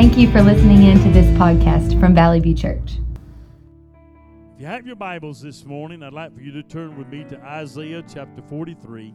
[0.00, 2.92] Thank you for listening in to this podcast from Valley View Church.
[4.54, 7.24] If you have your Bibles this morning, I'd like for you to turn with me
[7.24, 9.14] to Isaiah chapter 43,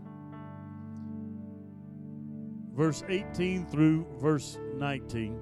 [2.76, 5.40] verse 18 through verse 19.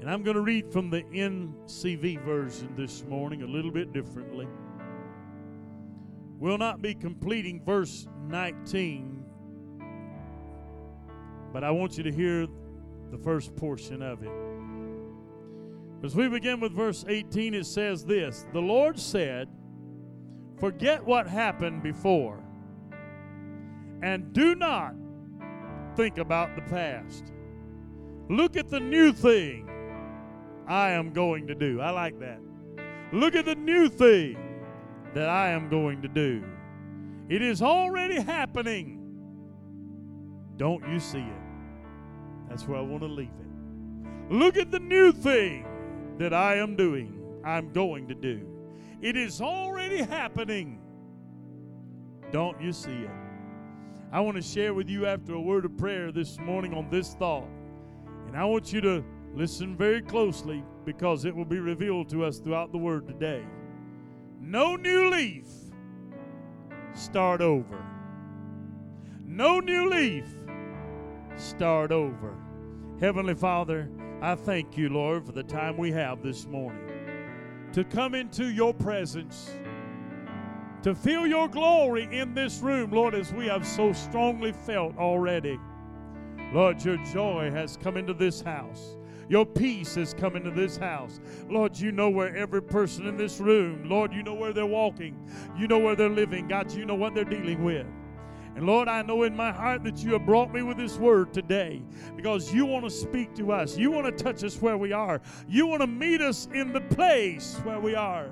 [0.00, 4.46] And I'm going to read from the NCV version this morning a little bit differently.
[6.38, 9.24] We'll not be completing verse 19,
[11.54, 12.46] but I want you to hear
[13.10, 14.32] the first portion of it.
[16.04, 19.48] As we begin with verse 18, it says this The Lord said,
[20.58, 22.42] Forget what happened before,
[24.02, 24.94] and do not
[25.96, 27.32] think about the past.
[28.28, 29.68] Look at the new thing
[30.66, 31.80] I am going to do.
[31.80, 32.40] I like that.
[33.12, 34.36] Look at the new thing
[35.14, 36.44] that I am going to do.
[37.28, 39.00] It is already happening.
[40.56, 41.43] Don't you see it?
[42.54, 44.32] That's where I want to leave it.
[44.32, 45.66] Look at the new thing
[46.18, 48.46] that I am doing, I'm going to do.
[49.02, 50.78] It is already happening.
[52.30, 53.10] Don't you see it?
[54.12, 57.14] I want to share with you after a word of prayer this morning on this
[57.14, 57.48] thought.
[58.28, 62.38] And I want you to listen very closely because it will be revealed to us
[62.38, 63.44] throughout the word today.
[64.40, 65.46] No new leaf,
[66.94, 67.84] start over.
[69.24, 70.26] No new leaf,
[71.36, 72.43] start over.
[73.04, 73.86] Heavenly Father,
[74.22, 76.88] I thank you, Lord, for the time we have this morning
[77.74, 79.50] to come into your presence,
[80.80, 85.60] to feel your glory in this room, Lord, as we have so strongly felt already.
[86.54, 88.96] Lord, your joy has come into this house.
[89.28, 91.20] Your peace has come into this house.
[91.50, 95.28] Lord, you know where every person in this room, Lord, you know where they're walking.
[95.58, 96.48] You know where they're living.
[96.48, 97.86] God, you know what they're dealing with.
[98.56, 101.32] And Lord, I know in my heart that you have brought me with this word
[101.32, 101.82] today
[102.16, 103.76] because you want to speak to us.
[103.76, 105.20] You want to touch us where we are.
[105.48, 108.30] You want to meet us in the place where we are.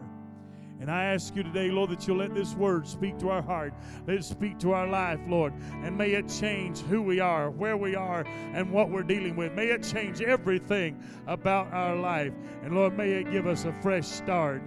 [0.82, 3.72] And I ask you today, Lord, that you'll let this word speak to our heart.
[4.06, 5.52] Let it speak to our life, Lord.
[5.84, 9.52] And may it change who we are, where we are, and what we're dealing with.
[9.52, 12.32] May it change everything about our life.
[12.64, 14.60] And Lord, may it give us a fresh start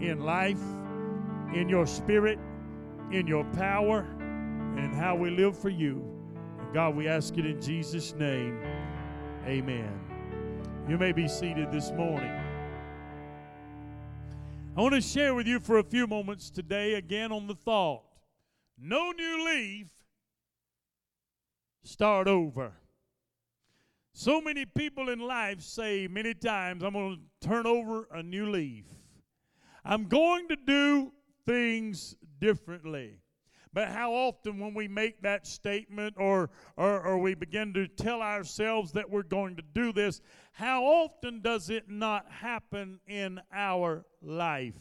[0.00, 0.62] in life,
[1.52, 2.38] in your spirit,
[3.10, 4.06] in your power
[4.76, 6.04] and how we live for you.
[6.60, 8.58] And God, we ask it in Jesus' name.
[9.46, 10.00] Amen.
[10.88, 12.32] You may be seated this morning.
[14.76, 18.02] I want to share with you for a few moments today again on the thought
[18.78, 19.88] no new leaf,
[21.82, 22.72] start over.
[24.12, 28.50] So many people in life say many times, I'm going to turn over a new
[28.50, 28.86] leaf.
[29.84, 31.12] I'm going to do
[31.44, 33.18] things differently.
[33.76, 36.48] But how often, when we make that statement or,
[36.78, 40.22] or, or, we begin to tell ourselves that we're going to do this,
[40.52, 44.72] how often does it not happen in our life?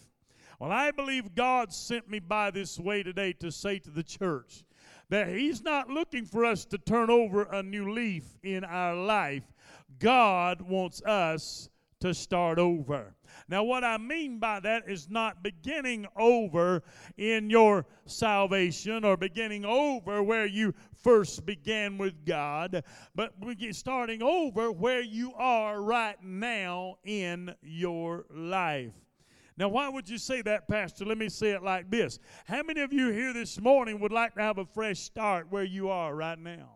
[0.61, 4.63] Well, I believe God sent me by this way today to say to the church
[5.09, 9.44] that He's not looking for us to turn over a new leaf in our life.
[10.00, 11.69] God wants us
[12.01, 13.16] to start over.
[13.47, 16.83] Now, what I mean by that is not beginning over
[17.17, 23.34] in your salvation or beginning over where you first began with God, but
[23.72, 28.94] starting over where you are right now in your life.
[29.57, 31.05] Now, why would you say that, Pastor?
[31.05, 34.35] Let me say it like this How many of you here this morning would like
[34.35, 36.74] to have a fresh start where you are right now?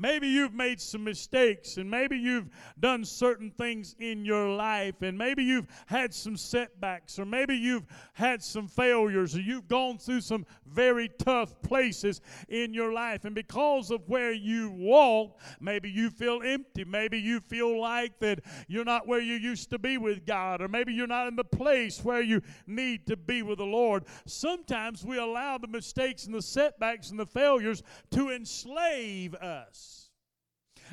[0.00, 2.48] Maybe you've made some mistakes, and maybe you've
[2.78, 7.86] done certain things in your life, and maybe you've had some setbacks, or maybe you've
[8.12, 13.24] had some failures, or you've gone through some very tough places in your life.
[13.24, 16.84] And because of where you walk, maybe you feel empty.
[16.84, 20.68] Maybe you feel like that you're not where you used to be with God, or
[20.68, 24.04] maybe you're not in the place where you need to be with the Lord.
[24.26, 27.82] Sometimes we allow the mistakes and the setbacks and the failures
[28.12, 29.87] to enslave us.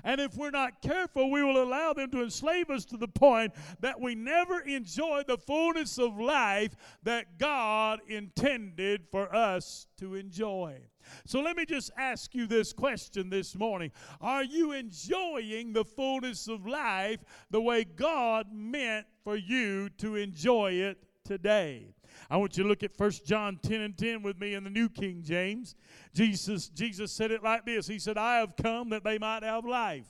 [0.03, 3.53] And if we're not careful, we will allow them to enslave us to the point
[3.79, 10.79] that we never enjoy the fullness of life that God intended for us to enjoy.
[11.25, 13.91] So let me just ask you this question this morning
[14.21, 20.73] Are you enjoying the fullness of life the way God meant for you to enjoy
[20.73, 21.94] it today?
[22.29, 24.69] I want you to look at 1 John 10 and 10 with me in the
[24.69, 25.75] New King James.
[26.13, 29.65] Jesus, Jesus said it like this He said, I have come that they might have
[29.65, 30.07] life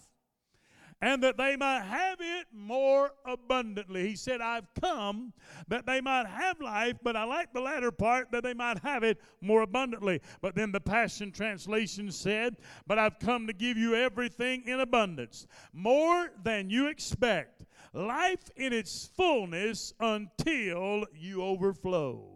[1.02, 4.08] and that they might have it more abundantly.
[4.08, 5.34] He said, I've come
[5.68, 9.04] that they might have life, but I like the latter part, that they might have
[9.04, 10.22] it more abundantly.
[10.42, 12.56] But then the Passion Translation said,
[12.88, 18.74] But I've come to give you everything in abundance, more than you expect, life in
[18.74, 22.36] its fullness until you overflow.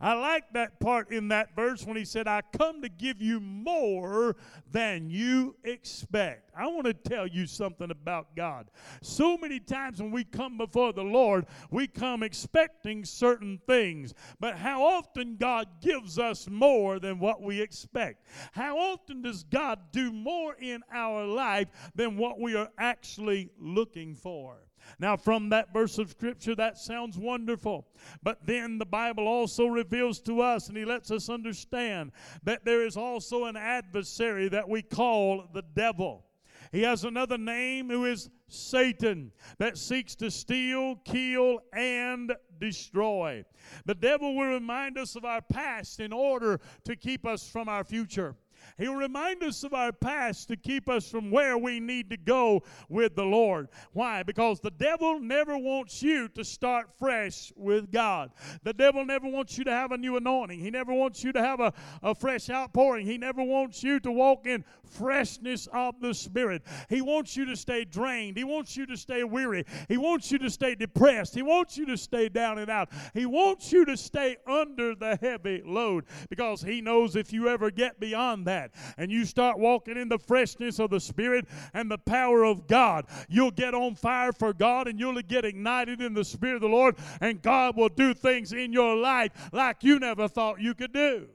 [0.00, 3.40] I like that part in that verse when he said, I come to give you
[3.40, 4.36] more
[4.70, 6.52] than you expect.
[6.56, 8.70] I want to tell you something about God.
[9.02, 14.14] So many times when we come before the Lord, we come expecting certain things.
[14.38, 18.24] But how often God gives us more than what we expect?
[18.52, 21.66] How often does God do more in our life
[21.96, 24.67] than what we are actually looking for?
[24.98, 27.86] Now, from that verse of Scripture, that sounds wonderful.
[28.22, 32.84] But then the Bible also reveals to us, and He lets us understand that there
[32.84, 36.24] is also an adversary that we call the devil.
[36.72, 43.44] He has another name who is Satan that seeks to steal, kill, and destroy.
[43.86, 47.84] The devil will remind us of our past in order to keep us from our
[47.84, 48.36] future.
[48.76, 52.62] He'll remind us of our past to keep us from where we need to go
[52.88, 53.68] with the Lord.
[53.92, 54.22] Why?
[54.22, 58.30] Because the devil never wants you to start fresh with God.
[58.62, 60.60] The devil never wants you to have a new anointing.
[60.60, 61.72] He never wants you to have a,
[62.02, 63.06] a fresh outpouring.
[63.06, 66.62] He never wants you to walk in freshness of the Spirit.
[66.88, 68.36] He wants you to stay drained.
[68.36, 69.64] He wants you to stay weary.
[69.88, 71.34] He wants you to stay depressed.
[71.34, 72.90] He wants you to stay down and out.
[73.14, 77.70] He wants you to stay under the heavy load because he knows if you ever
[77.70, 81.98] get beyond that, and you start walking in the freshness of the Spirit and the
[81.98, 86.24] power of God, you'll get on fire for God and you'll get ignited in the
[86.24, 90.28] Spirit of the Lord, and God will do things in your life like you never
[90.28, 91.28] thought you could do.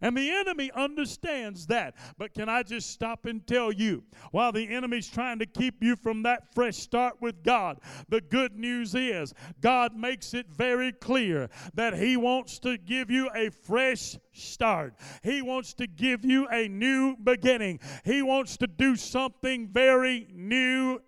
[0.00, 1.96] And the enemy understands that.
[2.18, 5.96] But can I just stop and tell you, while the enemy's trying to keep you
[5.96, 11.48] from that fresh start with God, the good news is God makes it very clear
[11.74, 14.94] that He wants to give you a fresh start.
[15.22, 17.80] He wants to give you a new beginning.
[18.04, 21.00] He wants to do something very new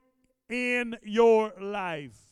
[0.49, 2.28] in your life.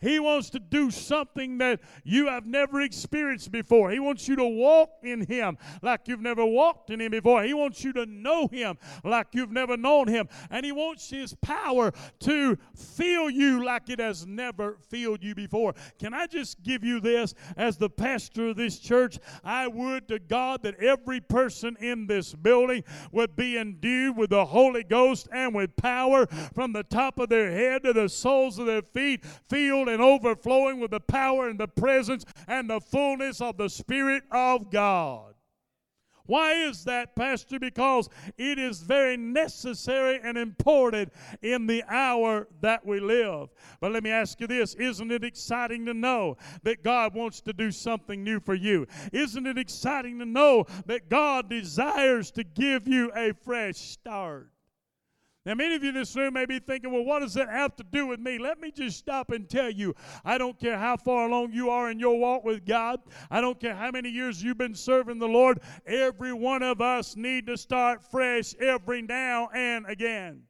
[0.00, 3.90] He wants to do something that you have never experienced before.
[3.90, 7.42] He wants you to walk in Him like you've never walked in Him before.
[7.42, 10.28] He wants you to know Him like you've never known Him.
[10.50, 15.74] And He wants His power to fill you like it has never filled you before.
[15.98, 19.18] Can I just give you this as the pastor of this church?
[19.44, 24.44] I would to God that every person in this building would be endued with the
[24.44, 28.66] Holy Ghost and with power from the top of their head to the soles of
[28.66, 33.56] their feet, filled and overflowing with the power and the presence and the fullness of
[33.56, 35.30] the Spirit of God.
[36.30, 37.58] Why is that, Pastor?
[37.58, 41.12] Because it is very necessary and important
[41.42, 43.48] in the hour that we live.
[43.80, 47.52] But let me ask you this Isn't it exciting to know that God wants to
[47.52, 48.86] do something new for you?
[49.12, 54.52] Isn't it exciting to know that God desires to give you a fresh start?
[55.46, 57.74] Now, many of you in this room may be thinking, well, what does that have
[57.76, 58.38] to do with me?
[58.38, 61.90] Let me just stop and tell you I don't care how far along you are
[61.90, 63.00] in your walk with God,
[63.30, 65.60] I don't care how many years you've been serving the Lord.
[65.86, 70.42] Every one of us need to start fresh every now and again.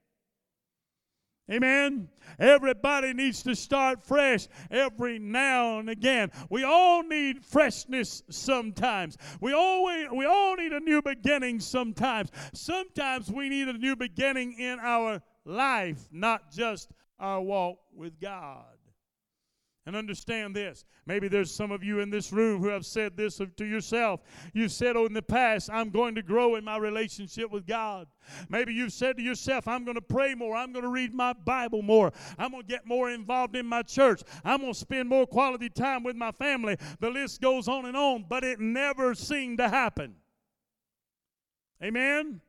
[1.51, 2.09] Amen.
[2.39, 6.31] Everybody needs to start fresh every now and again.
[6.49, 9.19] We all need freshness sometimes.
[9.41, 12.31] We always we all need a new beginning sometimes.
[12.53, 18.65] Sometimes we need a new beginning in our life, not just our walk with God.
[19.91, 20.85] And understand this.
[21.05, 24.21] Maybe there's some of you in this room who have said this to yourself.
[24.53, 28.07] You've said, Oh, in the past, I'm going to grow in my relationship with God.
[28.49, 30.55] Maybe you've said to yourself, I'm going to pray more.
[30.55, 32.13] I'm going to read my Bible more.
[32.39, 34.23] I'm going to get more involved in my church.
[34.45, 36.77] I'm going to spend more quality time with my family.
[37.01, 40.15] The list goes on and on, but it never seemed to happen.
[41.83, 42.41] Amen?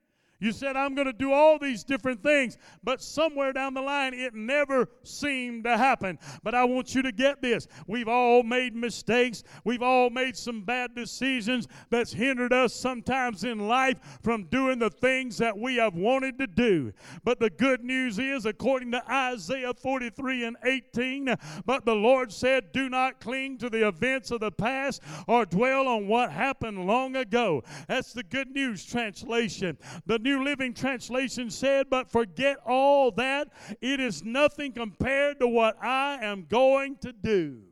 [0.41, 4.15] You said, I'm going to do all these different things, but somewhere down the line,
[4.15, 6.17] it never seemed to happen.
[6.43, 7.67] But I want you to get this.
[7.85, 9.43] We've all made mistakes.
[9.63, 14.89] We've all made some bad decisions that's hindered us sometimes in life from doing the
[14.89, 16.91] things that we have wanted to do.
[17.23, 22.71] But the good news is, according to Isaiah 43 and 18, but the Lord said,
[22.71, 27.15] Do not cling to the events of the past or dwell on what happened long
[27.15, 27.63] ago.
[27.87, 29.77] That's the good news translation.
[30.07, 33.49] The New New Living Translation said, But forget all that.
[33.81, 37.63] It is nothing compared to what I am going to do.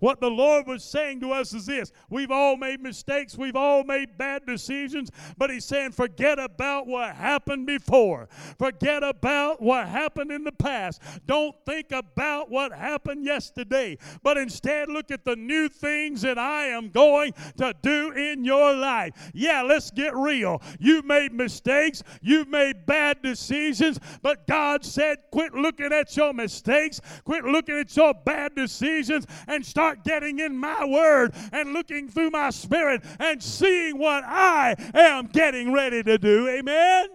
[0.00, 1.92] What the Lord was saying to us is this.
[2.08, 7.14] We've all made mistakes, we've all made bad decisions, but He's saying, forget about what
[7.16, 8.28] happened before,
[8.58, 11.02] forget about what happened in the past.
[11.26, 16.66] Don't think about what happened yesterday, but instead look at the new things that I
[16.66, 19.30] am going to do in your life.
[19.34, 20.62] Yeah, let's get real.
[20.78, 27.00] You've made mistakes, you've made bad decisions, but God said, quit looking at your mistakes,
[27.24, 32.30] quit looking at your bad decisions, and start getting in my word and looking through
[32.30, 36.48] my spirit and seeing what I am getting ready to do.
[36.48, 37.08] Amen.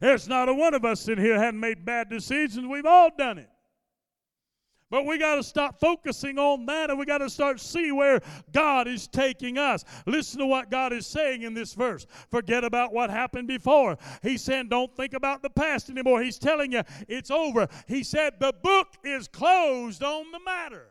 [0.00, 2.66] There's not a one of us in here hadn't made bad decisions.
[2.66, 3.49] We've all done it.
[4.90, 8.20] But we got to stop focusing on that and we got to start see where
[8.52, 9.84] God is taking us.
[10.04, 12.06] Listen to what God is saying in this verse.
[12.30, 13.96] Forget about what happened before.
[14.22, 16.22] He said, don't think about the past anymore.
[16.22, 17.68] He's telling you it's over.
[17.86, 20.88] He said the book is closed on the matter.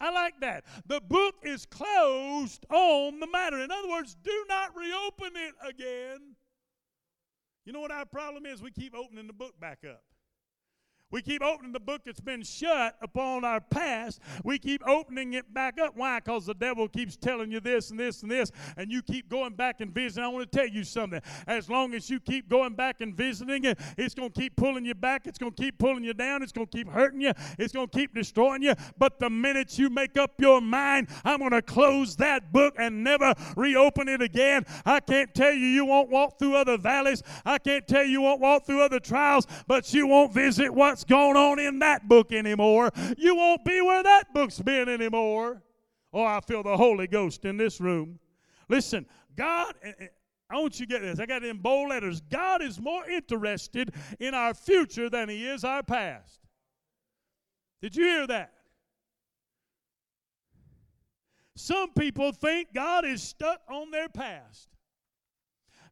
[0.00, 0.64] I like that.
[0.86, 3.58] The book is closed on the matter.
[3.58, 6.34] In other words, do not reopen it again.
[7.64, 8.62] You know what our problem is?
[8.62, 10.02] We keep opening the book back up.
[11.10, 14.20] We keep opening the book that's been shut upon our past.
[14.44, 15.96] We keep opening it back up.
[15.96, 16.20] Why?
[16.20, 19.54] Because the devil keeps telling you this and this and this, and you keep going
[19.54, 20.24] back and visiting.
[20.24, 21.22] I want to tell you something.
[21.46, 24.84] As long as you keep going back and visiting it, it's going to keep pulling
[24.84, 25.26] you back.
[25.26, 26.42] It's going to keep pulling you down.
[26.42, 27.32] It's going to keep hurting you.
[27.58, 28.74] It's going to keep destroying you.
[28.98, 33.02] But the minute you make up your mind, I'm going to close that book and
[33.02, 34.66] never reopen it again.
[34.84, 37.22] I can't tell you you won't walk through other valleys.
[37.46, 40.97] I can't tell you you won't walk through other trials, but you won't visit what
[40.98, 42.90] what's going on in that book anymore.
[43.16, 45.62] You won't be where that book's been anymore.
[46.12, 48.18] Oh, I feel the Holy Ghost in this room.
[48.68, 50.06] Listen, God, eh, eh,
[50.50, 51.20] I want you to get this.
[51.20, 52.20] I got it in bold letters.
[52.20, 56.40] God is more interested in our future than He is our past.
[57.80, 58.52] Did you hear that?
[61.54, 64.68] Some people think God is stuck on their past.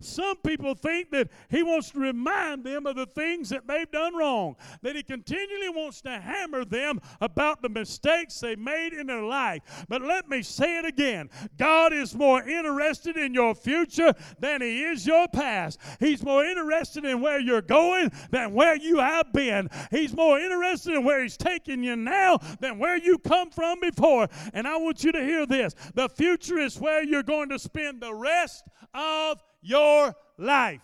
[0.00, 4.16] Some people think that he wants to remind them of the things that they've done
[4.16, 9.22] wrong, that he continually wants to hammer them about the mistakes they made in their
[9.22, 9.62] life.
[9.88, 14.84] But let me say it again God is more interested in your future than he
[14.84, 15.80] is your past.
[16.00, 19.68] He's more interested in where you're going than where you have been.
[19.90, 24.28] He's more interested in where he's taking you now than where you come from before.
[24.52, 28.00] And I want you to hear this the future is where you're going to spend
[28.00, 30.80] the rest of your life.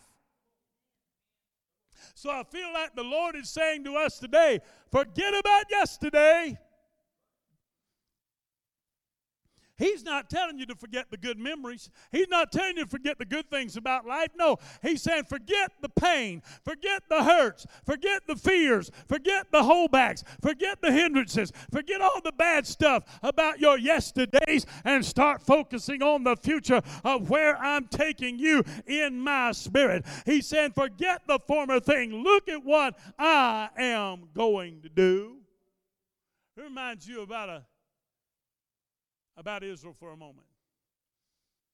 [2.14, 4.60] So I feel like the Lord is saying to us today
[4.90, 6.58] forget about yesterday
[9.82, 11.90] He's not telling you to forget the good memories.
[12.12, 14.28] He's not telling you to forget the good things about life.
[14.36, 20.22] No, he's saying forget the pain, forget the hurts, forget the fears, forget the holdbacks,
[20.40, 26.22] forget the hindrances, forget all the bad stuff about your yesterdays and start focusing on
[26.22, 30.06] the future of where I'm taking you in my spirit.
[30.24, 32.22] He's saying forget the former thing.
[32.22, 35.38] Look at what I am going to do.
[36.56, 37.64] It reminds you about a
[39.36, 40.46] about Israel for a moment.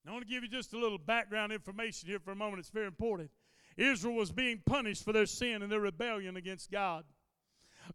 [0.06, 2.60] I want to give you just a little background information here for a moment.
[2.60, 3.30] It's very important.
[3.76, 7.04] Israel was being punished for their sin and their rebellion against God.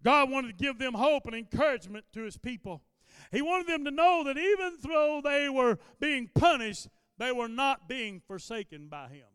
[0.04, 2.84] God wanted to give them hope and encouragement to his people.
[3.32, 7.88] He wanted them to know that even though they were being punished, they were not
[7.88, 9.26] being forsaken by him.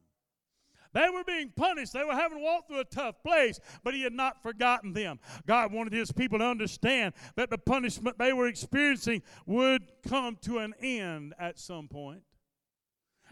[0.93, 1.93] They were being punished.
[1.93, 5.19] They were having to walk through a tough place, but He had not forgotten them.
[5.47, 10.59] God wanted His people to understand that the punishment they were experiencing would come to
[10.59, 12.23] an end at some point.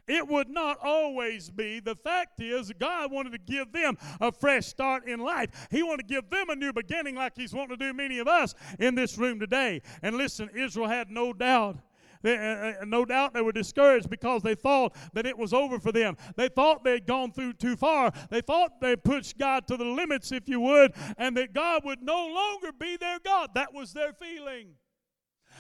[0.09, 1.81] It would not always be.
[1.81, 5.67] The fact is, God wanted to give them a fresh start in life.
[5.71, 8.29] He wanted to give them a new beginning, like He's wanting to do many of
[8.29, 9.83] us in this room today.
[10.03, 11.79] And listen, Israel had no doubt
[12.23, 15.79] they, uh, uh, no doubt they were discouraged because they thought that it was over
[15.79, 16.17] for them.
[16.37, 18.13] They thought they'd gone through too far.
[18.31, 22.03] They thought they pushed God to the limits, if you would, and that God would
[22.03, 23.51] no longer be their God.
[23.55, 24.75] That was their feeling.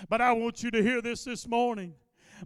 [0.08, 1.94] But I want you to hear this this morning.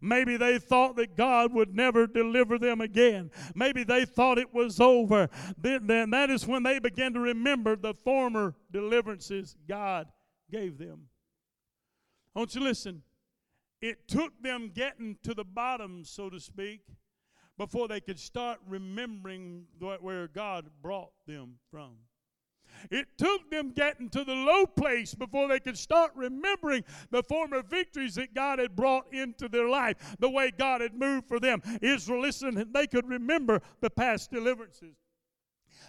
[0.00, 3.30] Maybe they thought that God would never deliver them again.
[3.54, 5.28] Maybe they thought it was over.
[5.58, 10.06] Then, then that is when they began to remember the former deliverances God
[10.50, 11.08] gave them.
[12.34, 13.02] I want you listen.
[13.80, 16.82] It took them getting to the bottom, so to speak,
[17.56, 19.64] before they could start remembering
[20.00, 21.96] where God brought them from.
[22.90, 27.62] It took them getting to the low place before they could start remembering the former
[27.62, 31.60] victories that God had brought into their life, the way God had moved for them.
[31.82, 34.96] Israel, listen, they could remember the past deliverances.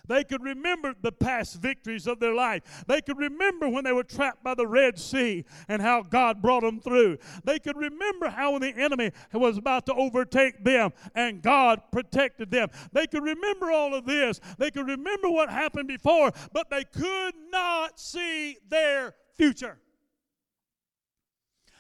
[0.08, 2.84] They could remember the past victories of their life.
[2.88, 6.64] They could remember when they were trapped by the Red Sea and how God brought
[6.64, 7.18] them through.
[7.44, 12.70] They could remember how the enemy was about to overtake them and God protected them.
[12.92, 14.40] They could remember all of this.
[14.58, 19.78] They could remember what happened before, but they could not see their future.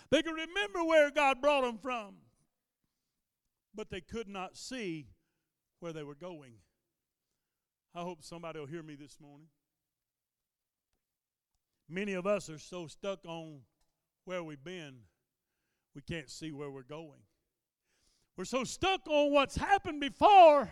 [0.10, 2.16] They could remember where God brought them from,
[3.74, 5.08] but they could not see
[5.80, 6.54] where they were going.
[7.94, 9.48] I hope somebody will hear me this morning.
[11.90, 13.60] Many of us are so stuck on
[14.24, 15.00] where we've been,
[15.94, 17.20] we can't see where we're going.
[18.38, 20.70] We're so stuck on what's happened before,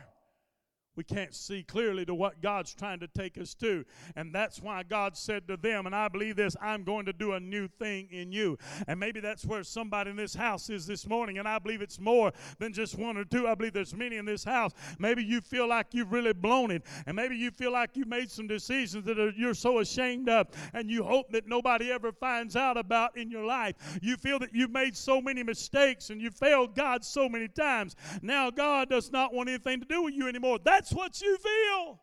[0.96, 3.86] we can't see clearly to what God's trying to take us to.
[4.18, 7.34] And that's why God said to them, and I believe this, I'm going to do
[7.34, 8.58] a new thing in you.
[8.86, 11.38] And maybe that's where somebody in this house is this morning.
[11.38, 13.48] And I believe it's more than just one or two.
[13.48, 14.74] I believe there's many in this house.
[14.98, 16.84] Maybe you feel like you've really blown it.
[17.06, 20.48] And maybe you feel like you've made some decisions that are, you're so ashamed of.
[20.74, 23.76] And you hope that nobody ever finds out about in your life.
[24.02, 27.96] You feel that you've made so many mistakes and you failed God so many times.
[28.22, 30.60] Now God does not want anything to do with you anymore.
[30.62, 32.00] That's that's what you feel.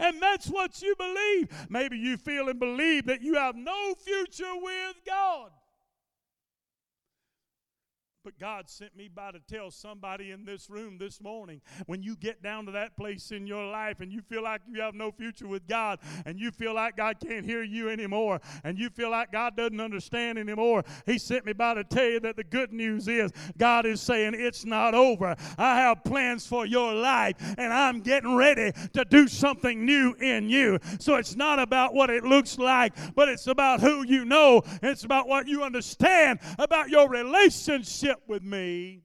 [0.00, 1.48] And that's what you believe.
[1.68, 5.50] Maybe you feel and believe that you have no future with God.
[8.24, 12.16] But God sent me by to tell somebody in this room this morning when you
[12.16, 15.12] get down to that place in your life and you feel like you have no
[15.12, 19.10] future with God and you feel like God can't hear you anymore and you feel
[19.10, 22.72] like God doesn't understand anymore, He sent me by to tell you that the good
[22.72, 25.36] news is God is saying it's not over.
[25.58, 30.48] I have plans for your life and I'm getting ready to do something new in
[30.48, 30.78] you.
[30.98, 34.62] So it's not about what it looks like, but it's about who you know.
[34.82, 39.02] It's about what you understand about your relationship with me.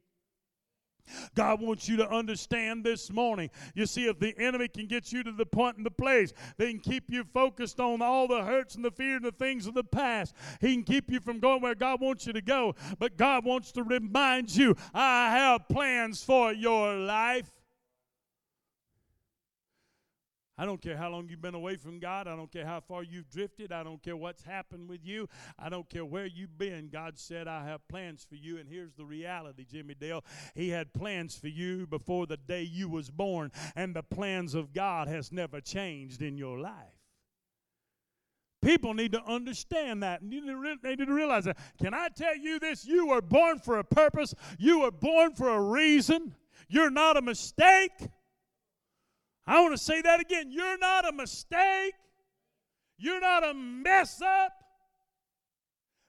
[1.35, 3.49] God wants you to understand this morning.
[3.73, 6.71] You see, if the enemy can get you to the point and the place, they
[6.71, 9.73] can keep you focused on all the hurts and the fear and the things of
[9.73, 10.35] the past.
[10.61, 12.75] He can keep you from going where God wants you to go.
[12.99, 17.58] But God wants to remind you, I have plans for your life.
[20.59, 22.27] I don't care how long you've been away from God.
[22.27, 23.71] I don't care how far you've drifted.
[23.71, 25.29] I don't care what's happened with you.
[25.57, 26.89] I don't care where you've been.
[26.91, 28.57] God said, I have plans for you.
[28.57, 30.21] And here's the reality, Jimmy Dale.
[30.55, 33.53] He had plans for you before the day you was born.
[33.77, 36.73] And the plans of God has never changed in your life.
[38.61, 40.19] People need to understand that.
[40.21, 40.41] They
[40.95, 41.57] need to realize that.
[41.81, 42.83] Can I tell you this?
[42.85, 44.35] You were born for a purpose.
[44.57, 46.35] You were born for a reason.
[46.67, 47.93] You're not a mistake.
[49.49, 50.51] I want to say that again.
[50.51, 51.95] You're not a mistake.
[52.99, 54.51] You're not a mess up.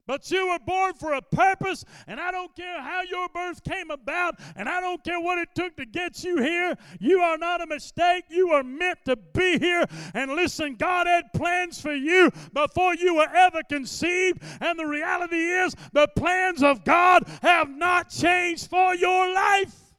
[0.07, 3.91] But you were born for a purpose, and I don't care how your birth came
[3.91, 6.75] about, and I don't care what it took to get you here.
[6.99, 8.25] You are not a mistake.
[8.29, 9.87] You are meant to be here.
[10.13, 14.43] And listen, God had plans for you before you were ever conceived.
[14.61, 19.90] And the reality is, the plans of God have not changed for your life.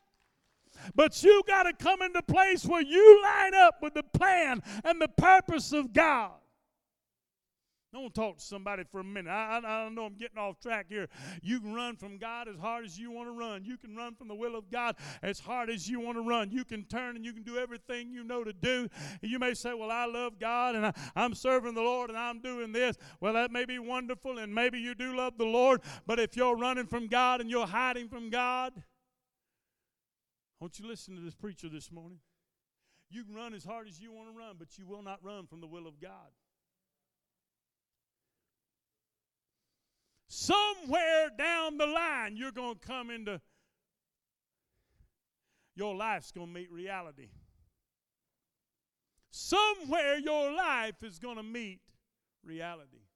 [0.95, 5.01] But you got to come into place where you line up with the plan and
[5.01, 6.31] the purpose of God.
[7.93, 9.29] I want to talk to somebody for a minute.
[9.29, 11.09] I, I, I, know I'm getting off track here.
[11.41, 13.65] You can run from God as hard as you want to run.
[13.65, 16.51] You can run from the will of God as hard as you want to run.
[16.51, 18.87] You can turn and you can do everything you know to do.
[19.21, 22.17] And you may say, Well, I love God and I, I'm serving the Lord and
[22.17, 22.95] I'm doing this.
[23.19, 25.81] Well, that may be wonderful and maybe you do love the Lord.
[26.07, 28.71] But if you're running from God and you're hiding from God,
[30.61, 32.19] won't you listen to this preacher this morning?
[33.09, 35.47] You can run as hard as you want to run, but you will not run
[35.47, 36.31] from the will of God.
[40.27, 43.41] Somewhere down the line, you're going to come into
[45.75, 47.29] your life's going to meet reality.
[49.31, 51.79] Somewhere your life is going to meet
[52.45, 53.07] reality.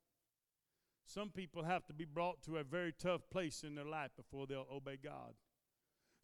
[1.06, 4.48] Some people have to be brought to a very tough place in their life before
[4.48, 5.36] they'll obey God.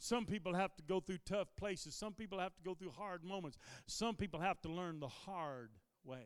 [0.03, 1.93] Some people have to go through tough places.
[1.93, 3.59] Some people have to go through hard moments.
[3.85, 5.69] Some people have to learn the hard
[6.03, 6.25] way.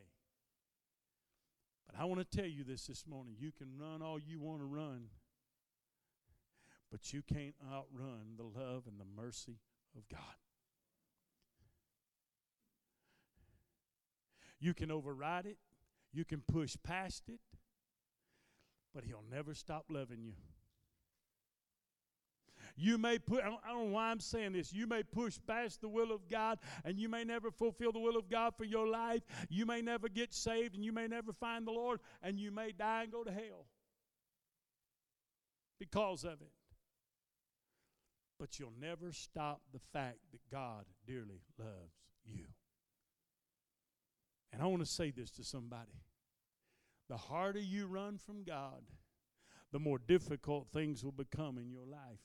[1.86, 3.36] But I want to tell you this this morning.
[3.38, 5.08] You can run all you want to run,
[6.90, 9.60] but you can't outrun the love and the mercy
[9.98, 10.22] of God.
[14.58, 15.58] You can override it,
[16.14, 17.42] you can push past it,
[18.94, 20.36] but He'll never stop loving you.
[22.78, 24.74] You may put, I don't, I don't know why I'm saying this.
[24.74, 28.18] You may push past the will of God and you may never fulfill the will
[28.18, 29.22] of God for your life.
[29.50, 32.74] You may never get saved and you may never find the Lord and you may
[32.74, 33.68] die and go to hell
[35.80, 36.52] because of it.
[38.38, 41.94] But you'll never stop the fact that God dearly loves
[42.26, 42.46] you.
[44.52, 46.02] And I want to say this to somebody.
[47.08, 48.84] The harder you run from God,
[49.72, 52.20] the more difficult things will become in your life.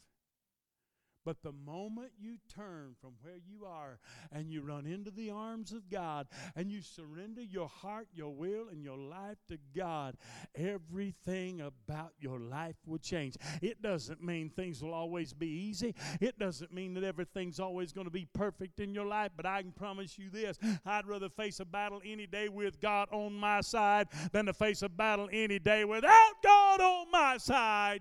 [1.31, 4.01] But the moment you turn from where you are
[4.33, 8.69] and you run into the arms of God and you surrender your heart, your will,
[8.69, 10.17] and your life to God,
[10.57, 13.37] everything about your life will change.
[13.63, 18.09] It doesn't mean things will always be easy, it doesn't mean that everything's always going
[18.09, 19.31] to be perfect in your life.
[19.37, 23.09] But I can promise you this I'd rather face a battle any day with God
[23.13, 28.01] on my side than to face a battle any day without God on my side.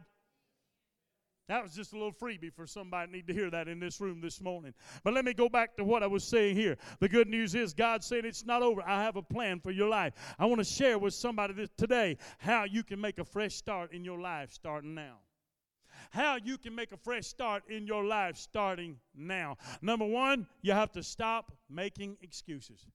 [1.49, 4.21] That was just a little freebie for somebody need to hear that in this room
[4.21, 4.71] this morning.
[5.03, 6.77] But let me go back to what I was saying here.
[6.99, 8.83] The good news is God said it's not over.
[8.85, 10.13] I have a plan for your life.
[10.37, 14.05] I want to share with somebody today how you can make a fresh start in
[14.05, 15.17] your life starting now
[16.11, 19.57] how you can make a fresh start in your life starting now.
[19.81, 22.87] Number one, you have to stop making excuses.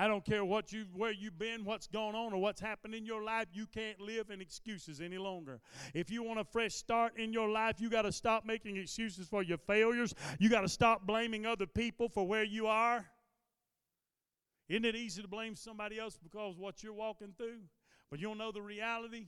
[0.00, 3.04] I don't care what you where you've been, what's going on, or what's happened in
[3.04, 3.48] your life.
[3.52, 5.60] You can't live in excuses any longer.
[5.92, 9.26] If you want a fresh start in your life, you got to stop making excuses
[9.26, 10.14] for your failures.
[10.38, 13.04] You got to stop blaming other people for where you are.
[14.68, 17.62] Isn't it easy to blame somebody else because what you're walking through?
[18.08, 19.26] But you don't know the reality.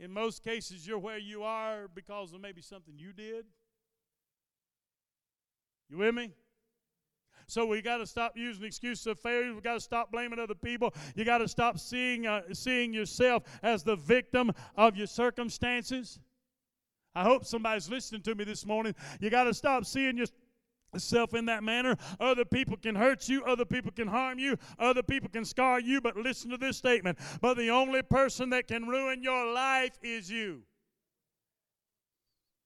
[0.00, 3.44] In most cases, you're where you are because of maybe something you did.
[5.90, 6.30] You with me?
[7.46, 9.54] So we got to stop using excuses of failure.
[9.54, 10.94] We got to stop blaming other people.
[11.14, 16.18] You got to stop seeing uh, seeing yourself as the victim of your circumstances.
[17.14, 18.94] I hope somebody's listening to me this morning.
[19.20, 20.18] You got to stop seeing
[20.92, 21.96] yourself in that manner.
[22.18, 26.00] Other people can hurt you, other people can harm you, other people can scar you,
[26.00, 27.18] but listen to this statement.
[27.40, 30.62] But the only person that can ruin your life is you.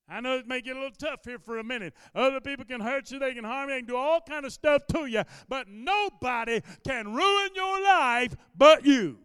[0.09, 1.95] I know it may get a little tough here for a minute.
[2.15, 4.53] Other people can hurt you, they can harm you, they can do all kind of
[4.53, 9.19] stuff to you, but nobody can ruin your life but you.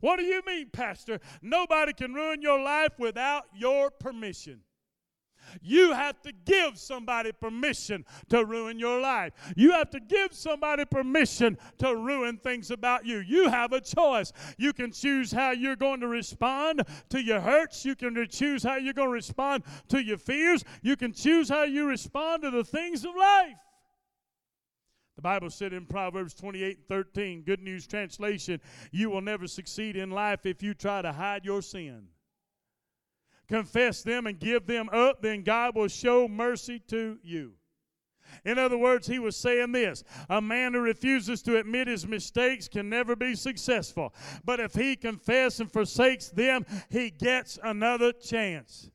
[0.00, 1.20] What do you mean, Pastor?
[1.42, 4.60] Nobody can ruin your life without your permission.
[5.62, 9.32] You have to give somebody permission to ruin your life.
[9.56, 13.18] You have to give somebody permission to ruin things about you.
[13.18, 14.32] You have a choice.
[14.58, 17.84] You can choose how you're going to respond to your hurts.
[17.84, 20.64] You can choose how you're going to respond to your fears.
[20.82, 23.56] You can choose how you respond to the things of life.
[25.16, 28.58] The Bible said in Proverbs 28 and 13, Good News Translation,
[28.90, 32.08] you will never succeed in life if you try to hide your sin
[33.50, 37.54] confess them and give them up, then God will show mercy to you.
[38.44, 42.68] In other words, he was saying this a man who refuses to admit his mistakes
[42.68, 44.14] can never be successful.
[44.44, 48.90] But if he confesses and forsakes them, he gets another chance.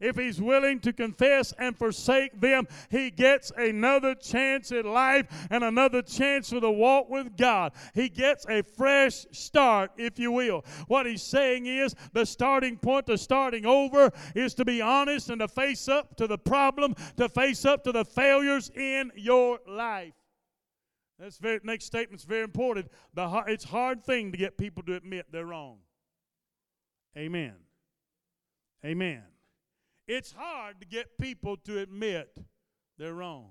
[0.00, 5.64] If he's willing to confess and forsake them, he gets another chance at life and
[5.64, 7.72] another chance for the walk with God.
[7.94, 10.64] He gets a fresh start, if you will.
[10.88, 15.40] What he's saying is the starting point to starting over is to be honest and
[15.40, 20.12] to face up to the problem, to face up to the failures in your life.
[21.18, 22.90] That's very, next statement's very important.
[23.14, 25.78] The, it's a hard thing to get people to admit they're wrong.
[27.16, 27.54] Amen.
[28.84, 29.22] Amen.
[30.06, 32.38] It's hard to get people to admit
[32.96, 33.50] they're wrong.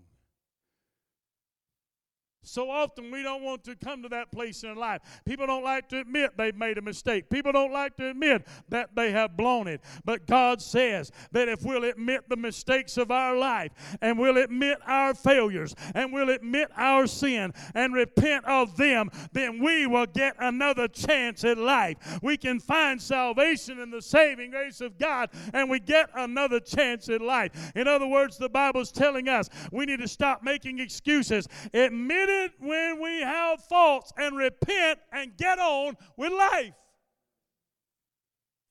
[2.47, 5.01] So often we don't want to come to that place in life.
[5.25, 7.29] People don't like to admit they've made a mistake.
[7.29, 9.81] People don't like to admit that they have blown it.
[10.03, 14.77] But God says that if we'll admit the mistakes of our life and we'll admit
[14.85, 20.35] our failures and we'll admit our sin and repent of them, then we will get
[20.39, 22.19] another chance at life.
[22.21, 27.09] We can find salvation in the saving grace of God and we get another chance
[27.09, 27.71] at life.
[27.75, 31.47] In other words, the Bible's telling us we need to stop making excuses.
[31.73, 36.73] Admit it when we have faults and repent and get on with life.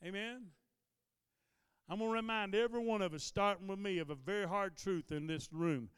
[0.05, 0.47] Amen.
[1.89, 4.77] I'm going to remind every one of us, starting with me, of a very hard
[4.77, 5.89] truth in this room.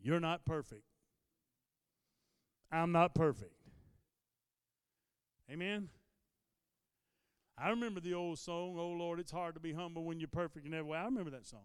[0.00, 0.82] You're not perfect.
[2.72, 3.52] I'm not perfect.
[5.50, 5.88] Amen.
[7.58, 10.66] I remember the old song, Oh Lord, it's hard to be humble when you're perfect
[10.66, 10.98] in every way.
[10.98, 11.60] I remember that song.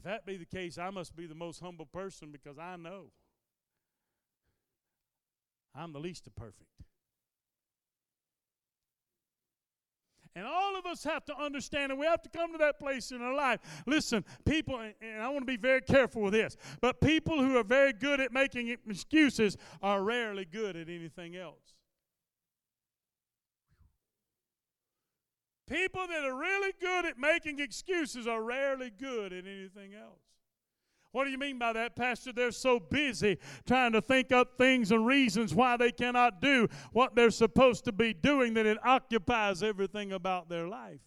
[0.00, 3.10] If that be the case, I must be the most humble person because I know
[5.74, 6.64] I'm the least of perfect.
[10.34, 13.10] And all of us have to understand, and we have to come to that place
[13.10, 13.60] in our life.
[13.86, 17.64] Listen, people, and I want to be very careful with this, but people who are
[17.64, 21.74] very good at making excuses are rarely good at anything else.
[25.70, 30.18] People that are really good at making excuses are rarely good at anything else.
[31.12, 32.32] What do you mean by that, Pastor?
[32.32, 37.14] They're so busy trying to think up things and reasons why they cannot do what
[37.14, 41.00] they're supposed to be doing that it occupies everything about their life.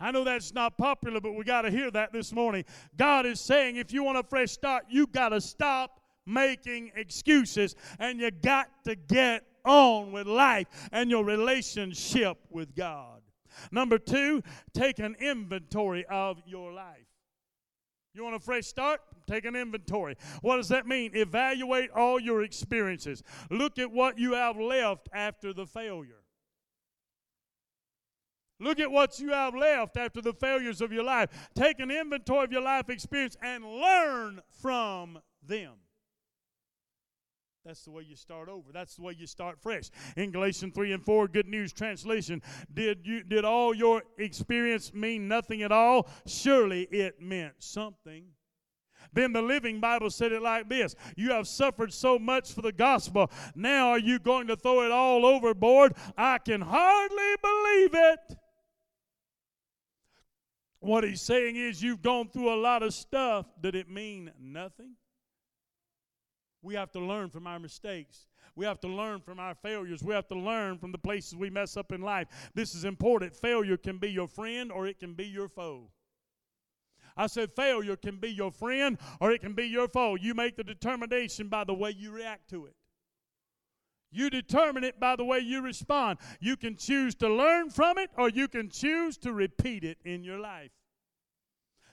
[0.00, 2.64] I know that's not popular, but we got to hear that this morning.
[2.96, 7.76] God is saying if you want a fresh start, you got to stop making excuses
[8.00, 13.22] and you got to get on with life and your relationship with God.
[13.70, 17.06] Number two, take an inventory of your life.
[18.14, 19.00] You want a fresh start?
[19.26, 20.16] Take an inventory.
[20.40, 21.10] What does that mean?
[21.14, 23.22] Evaluate all your experiences.
[23.50, 26.22] Look at what you have left after the failure.
[28.60, 31.50] Look at what you have left after the failures of your life.
[31.54, 35.72] Take an inventory of your life experience and learn from them.
[37.64, 38.72] That's the way you start over.
[38.72, 39.90] That's the way you start fresh.
[40.16, 45.28] In Galatians 3 and 4, Good News Translation, did you did all your experience mean
[45.28, 46.06] nothing at all?
[46.26, 48.26] Surely it meant something.
[49.14, 52.72] Then the Living Bible said it like this You have suffered so much for the
[52.72, 53.30] gospel.
[53.54, 55.94] Now are you going to throw it all overboard?
[56.18, 58.38] I can hardly believe it.
[60.80, 63.46] What he's saying is, you've gone through a lot of stuff.
[63.58, 64.96] Did it mean nothing?
[66.64, 68.26] We have to learn from our mistakes.
[68.56, 70.02] We have to learn from our failures.
[70.02, 72.28] We have to learn from the places we mess up in life.
[72.54, 73.36] This is important.
[73.36, 75.90] Failure can be your friend or it can be your foe.
[77.16, 80.16] I said failure can be your friend or it can be your foe.
[80.16, 82.74] You make the determination by the way you react to it.
[84.10, 86.18] You determine it by the way you respond.
[86.40, 90.24] You can choose to learn from it or you can choose to repeat it in
[90.24, 90.70] your life.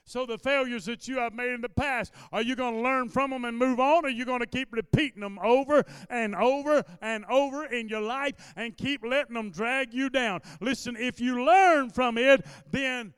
[0.04, 3.08] So, the failures that you have made in the past, are you going to learn
[3.08, 4.04] from them and move on?
[4.04, 8.00] Or are you going to keep repeating them over and over and over in your
[8.00, 10.40] life and keep letting them drag you down?
[10.60, 13.14] Listen, if you learn from it, then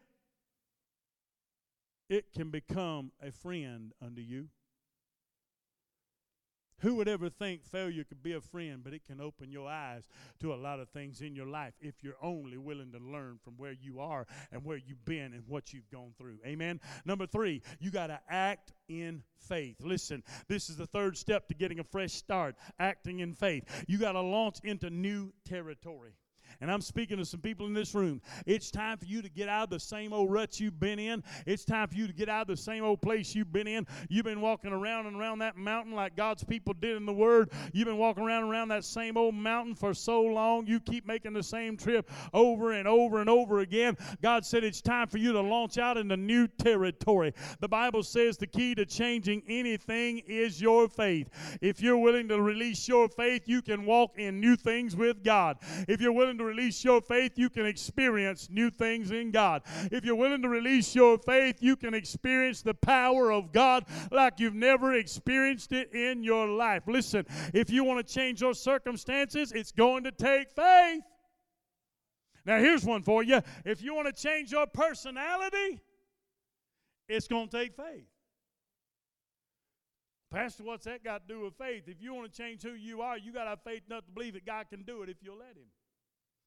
[2.11, 4.49] it can become a friend unto you.
[6.85, 10.07] Who would ever think failure could be a friend, but it can open your eyes
[10.40, 13.55] to a lot of things in your life if you're only willing to learn from
[13.57, 16.37] where you are and where you've been and what you've gone through.
[16.44, 16.79] Amen.
[17.07, 19.77] Number three, you got to act in faith.
[19.81, 23.64] Listen, this is the third step to getting a fresh start acting in faith.
[23.88, 26.12] You got to launch into new territory.
[26.60, 28.20] And I'm speaking to some people in this room.
[28.46, 31.22] It's time for you to get out of the same old rut you've been in.
[31.46, 33.86] It's time for you to get out of the same old place you've been in.
[34.08, 37.50] You've been walking around and around that mountain like God's people did in the Word.
[37.72, 40.66] You've been walking around and around that same old mountain for so long.
[40.66, 43.96] You keep making the same trip over and over and over again.
[44.22, 47.32] God said it's time for you to launch out into new territory.
[47.60, 51.28] The Bible says the key to changing anything is your faith.
[51.60, 55.58] If you're willing to release your faith, you can walk in new things with God.
[55.88, 59.62] If you're willing to to release your faith, you can experience new things in God.
[59.90, 64.40] If you're willing to release your faith, you can experience the power of God like
[64.40, 66.85] you've never experienced it in your life.
[66.87, 71.02] Listen, if you want to change your circumstances, it's going to take faith.
[72.46, 73.40] Now, here's one for you.
[73.64, 75.80] If you want to change your personality,
[77.09, 78.07] it's going to take faith.
[80.30, 81.85] Pastor, what's that got to do with faith?
[81.87, 84.11] If you want to change who you are, you got to have faith enough to
[84.11, 85.68] believe that God can do it if you'll let Him.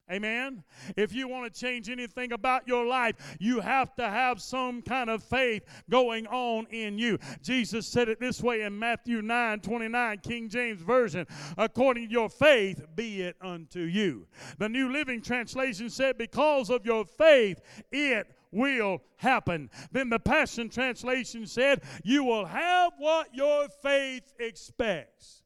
[0.10, 0.64] Amen.
[0.96, 5.10] If you want to change anything about your life, you have to have some kind
[5.10, 7.18] of faith going on in you.
[7.42, 12.30] Jesus said it this way in Matthew 9 29, King James Version according to your
[12.30, 14.28] faith, be it unto you.
[14.58, 19.70] The New Living Translation said, because of your faith, it will happen.
[19.92, 25.44] Then the Passion Translation said, you will have what your faith expects.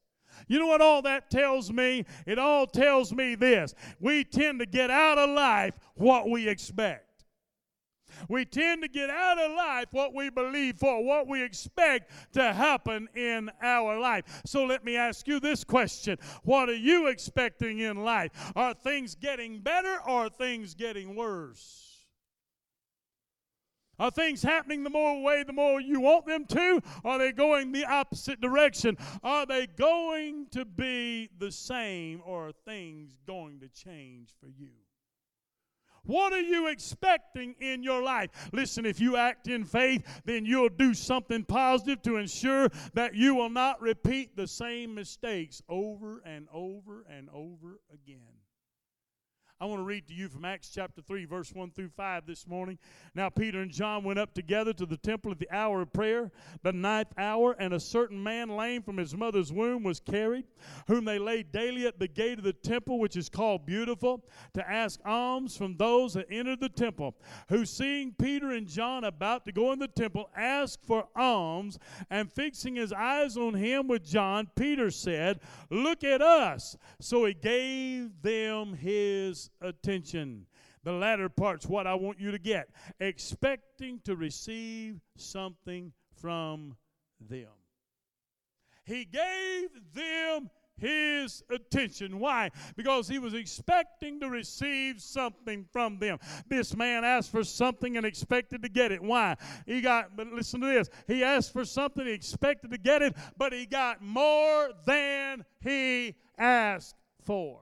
[0.48, 2.04] You know what all that tells me?
[2.26, 7.12] It all tells me this we tend to get out of life what we expect.
[8.28, 12.52] We tend to get out of life what we believe for, what we expect to
[12.52, 14.42] happen in our life.
[14.44, 18.52] So let me ask you this question What are you expecting in life?
[18.56, 21.91] Are things getting better or things getting worse?
[24.02, 26.82] Are things happening the more way, the more you want them to?
[27.04, 28.98] Are they going the opposite direction?
[29.22, 34.72] Are they going to be the same or are things going to change for you?
[36.02, 38.30] What are you expecting in your life?
[38.52, 43.36] Listen, if you act in faith, then you'll do something positive to ensure that you
[43.36, 48.41] will not repeat the same mistakes over and over and over again.
[49.62, 52.48] I want to read to you from Acts chapter 3, verse 1 through 5 this
[52.48, 52.80] morning.
[53.14, 56.32] Now, Peter and John went up together to the temple at the hour of prayer,
[56.64, 60.46] the ninth hour, and a certain man lame from his mother's womb was carried,
[60.88, 64.68] whom they laid daily at the gate of the temple, which is called Beautiful, to
[64.68, 67.14] ask alms from those that entered the temple,
[67.48, 71.78] who, seeing Peter and John about to go in the temple, asked for alms,
[72.10, 75.38] and fixing his eyes on him with John, Peter said,
[75.70, 76.76] Look at us.
[76.98, 80.46] So he gave them his attention.
[80.84, 82.68] The latter part's what I want you to get.
[83.00, 86.76] Expecting to receive something from
[87.20, 87.48] them.
[88.84, 92.18] He gave them his attention.
[92.18, 92.50] Why?
[92.76, 96.18] Because he was expecting to receive something from them.
[96.48, 99.00] This man asked for something and expected to get it.
[99.00, 99.36] Why?
[99.66, 100.88] He got, but listen to this.
[101.06, 106.16] He asked for something, he expected to get it, but he got more than he
[106.36, 107.60] asked for.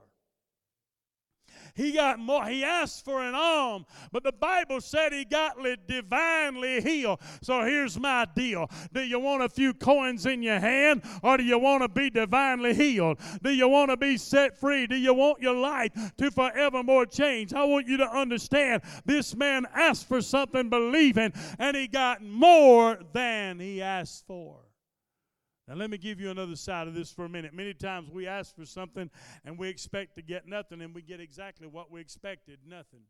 [1.75, 2.45] He got more.
[2.47, 5.57] He asked for an arm, but the Bible said he got
[5.87, 7.21] divinely healed.
[7.43, 8.71] So here's my deal.
[8.93, 12.11] Do you want a few coins in your hand or do you want to be
[12.11, 13.19] divinely healed?
[13.43, 14.87] Do you want to be set free?
[14.87, 17.53] Do you want your life to forevermore change?
[17.53, 22.99] I want you to understand this man asked for something believing and he got more
[23.13, 24.70] than he asked for.
[25.71, 27.55] Now, let me give you another side of this for a minute.
[27.55, 29.09] Many times we ask for something
[29.45, 33.03] and we expect to get nothing, and we get exactly what we expected nothing.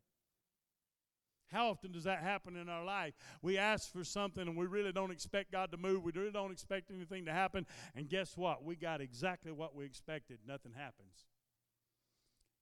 [1.51, 3.15] How often does that happen in our life?
[3.41, 6.03] We ask for something and we really don't expect God to move.
[6.03, 7.65] We really don't expect anything to happen.
[7.95, 8.63] And guess what?
[8.63, 10.37] We got exactly what we expected.
[10.47, 11.25] Nothing happens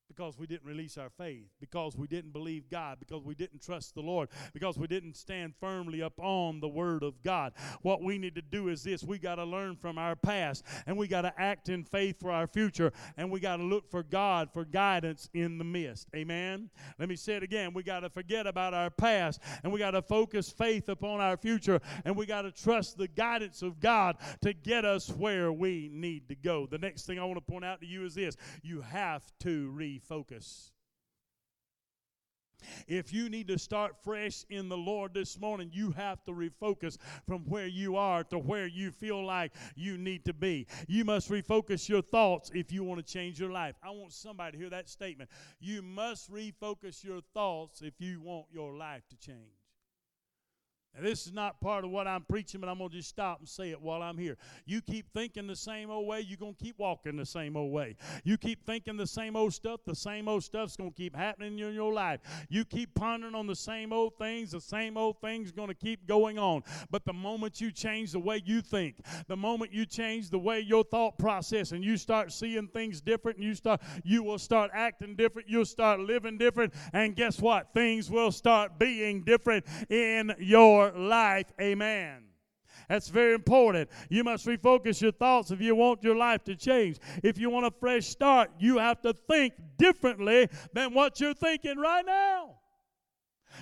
[0.09, 3.93] because we didn't release our faith, because we didn't believe God, because we didn't trust
[3.93, 7.53] the Lord, because we didn't stand firmly upon the Word of God.
[7.83, 10.97] What we need to do is this we got to learn from our past, and
[10.97, 14.03] we got to act in faith for our future, and we got to look for
[14.03, 16.07] God for guidance in the midst.
[16.15, 16.69] Amen?
[16.97, 17.73] Let me say it again.
[17.73, 21.37] We got to forget about our past, and we got to focus faith upon our
[21.37, 25.89] future, and we got to trust the guidance of God to get us where we
[25.93, 26.65] need to go.
[26.65, 29.69] The next thing I want to point out to you is this you have to
[29.69, 30.71] re refocus.
[32.87, 36.97] If you need to start fresh in the Lord this morning, you have to refocus
[37.25, 40.67] from where you are to where you feel like you need to be.
[40.87, 43.75] You must refocus your thoughts if you want to change your life.
[43.83, 45.29] I want somebody to hear that statement.
[45.59, 49.58] You must refocus your thoughts if you want your life to change.
[50.95, 53.39] Now, this is not part of what I'm preaching, but I'm going to just stop
[53.39, 54.37] and say it while I'm here.
[54.65, 57.71] You keep thinking the same old way, you're going to keep walking the same old
[57.71, 57.95] way.
[58.23, 61.59] You keep thinking the same old stuff, the same old stuff's going to keep happening
[61.59, 62.21] in your life.
[62.49, 66.07] You keep pondering on the same old things, the same old things going to keep
[66.07, 66.63] going on.
[66.89, 68.95] But the moment you change the way you think,
[69.27, 73.37] the moment you change the way your thought process and you start seeing things different,
[73.37, 77.73] and you start you will start acting different, you'll start living different, and guess what?
[77.73, 81.51] Things will start being different in your your life.
[81.59, 82.23] Amen.
[82.87, 83.89] That's very important.
[84.09, 86.97] You must refocus your thoughts if you want your life to change.
[87.23, 91.77] If you want a fresh start, you have to think differently than what you're thinking
[91.77, 92.55] right now.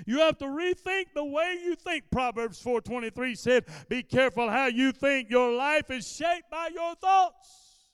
[0.06, 2.10] You have to rethink the way you think.
[2.12, 5.30] Proverbs 4:23 said, "Be careful how you think.
[5.30, 7.88] Your life is shaped by your thoughts."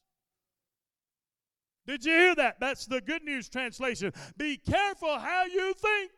[1.86, 2.60] Did you hear that?
[2.60, 4.14] That's the good news translation.
[4.38, 6.12] Be careful how you think.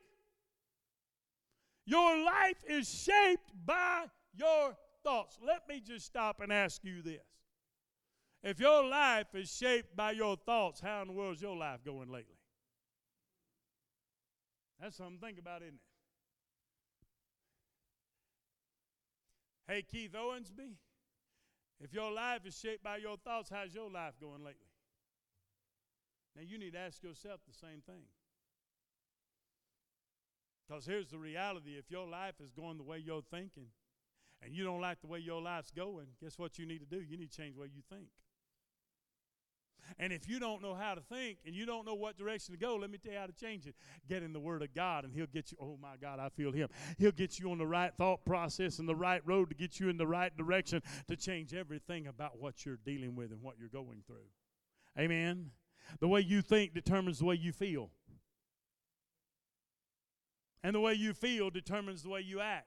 [1.85, 5.37] Your life is shaped by your thoughts.
[5.45, 7.21] Let me just stop and ask you this.
[8.43, 11.83] If your life is shaped by your thoughts, how in the world is your life
[11.83, 12.37] going lately?
[14.79, 15.81] That's something to think about, isn't it?
[19.67, 20.75] Hey, Keith Owensby,
[21.79, 24.69] if your life is shaped by your thoughts, how's your life going lately?
[26.35, 28.03] Now, you need to ask yourself the same thing.
[30.67, 33.67] Because here's the reality if your life is going the way you're thinking
[34.41, 37.01] and you don't like the way your life's going, guess what you need to do?
[37.01, 38.07] You need to change the way you think.
[39.99, 42.59] And if you don't know how to think and you don't know what direction to
[42.59, 43.75] go, let me tell you how to change it.
[44.09, 45.57] Get in the Word of God and He'll get you.
[45.61, 46.69] Oh my God, I feel Him.
[46.97, 49.89] He'll get you on the right thought process and the right road to get you
[49.89, 53.69] in the right direction to change everything about what you're dealing with and what you're
[53.69, 54.27] going through.
[54.97, 55.51] Amen.
[55.99, 57.91] The way you think determines the way you feel.
[60.65, 62.65] And the way you feel determines the way you act.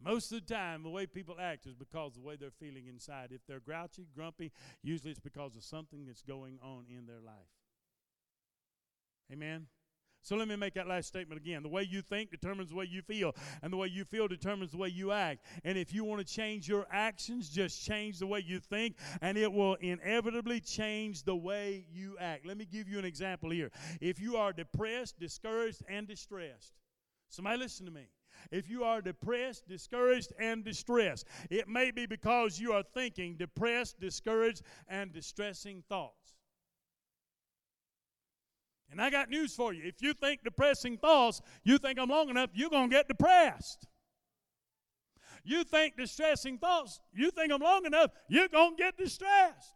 [0.00, 2.86] Most of the time, the way people act is because of the way they're feeling
[2.86, 3.30] inside.
[3.32, 4.52] If they're grouchy, grumpy,
[4.84, 7.34] usually it's because of something that's going on in their life.
[9.32, 9.66] Amen?
[10.22, 11.62] So let me make that last statement again.
[11.62, 14.70] The way you think determines the way you feel, and the way you feel determines
[14.70, 15.44] the way you act.
[15.64, 19.38] And if you want to change your actions, just change the way you think, and
[19.38, 22.46] it will inevitably change the way you act.
[22.46, 23.70] Let me give you an example here.
[24.00, 26.74] If you are depressed, discouraged, and distressed,
[27.28, 28.08] somebody listen to me.
[28.50, 34.00] If you are depressed, discouraged, and distressed, it may be because you are thinking depressed,
[34.00, 36.39] discouraged, and distressing thoughts.
[38.90, 39.82] And I got news for you.
[39.84, 43.86] If you think depressing thoughts, you think I'm long enough, you're going to get depressed.
[45.44, 49.74] You think distressing thoughts, you think I'm long enough, you're going to get distressed.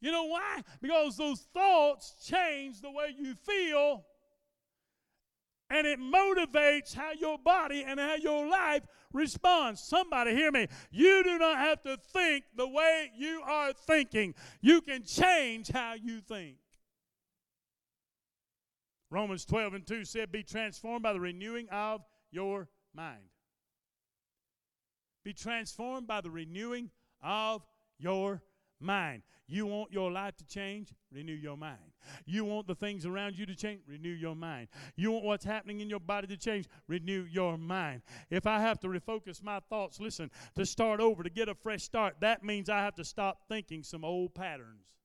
[0.00, 0.62] You know why?
[0.80, 4.04] Because those thoughts change the way you feel,
[5.68, 8.82] and it motivates how your body and how your life
[9.12, 9.82] responds.
[9.82, 10.68] Somebody hear me.
[10.90, 15.94] You do not have to think the way you are thinking, you can change how
[15.94, 16.56] you think.
[19.10, 23.30] Romans 12 and 2 said, Be transformed by the renewing of your mind.
[25.24, 26.90] Be transformed by the renewing
[27.22, 27.64] of
[27.98, 28.42] your
[28.80, 29.22] mind.
[29.48, 30.92] You want your life to change?
[31.12, 31.92] Renew your mind.
[32.24, 33.82] You want the things around you to change?
[33.86, 34.68] Renew your mind.
[34.96, 36.66] You want what's happening in your body to change?
[36.88, 38.02] Renew your mind.
[38.28, 41.82] If I have to refocus my thoughts, listen, to start over, to get a fresh
[41.82, 44.95] start, that means I have to stop thinking some old patterns.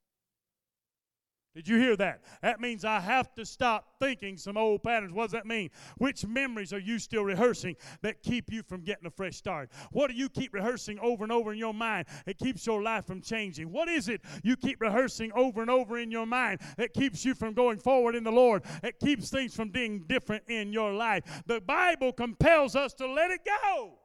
[1.53, 2.21] Did you hear that?
[2.41, 5.11] That means I have to stop thinking some old patterns.
[5.11, 5.69] What does that mean?
[5.97, 9.69] Which memories are you still rehearsing that keep you from getting a fresh start?
[9.91, 13.05] What do you keep rehearsing over and over in your mind that keeps your life
[13.05, 13.69] from changing?
[13.69, 17.35] What is it you keep rehearsing over and over in your mind that keeps you
[17.35, 21.43] from going forward in the Lord, that keeps things from being different in your life?
[21.47, 24.00] The Bible compels us to let it go.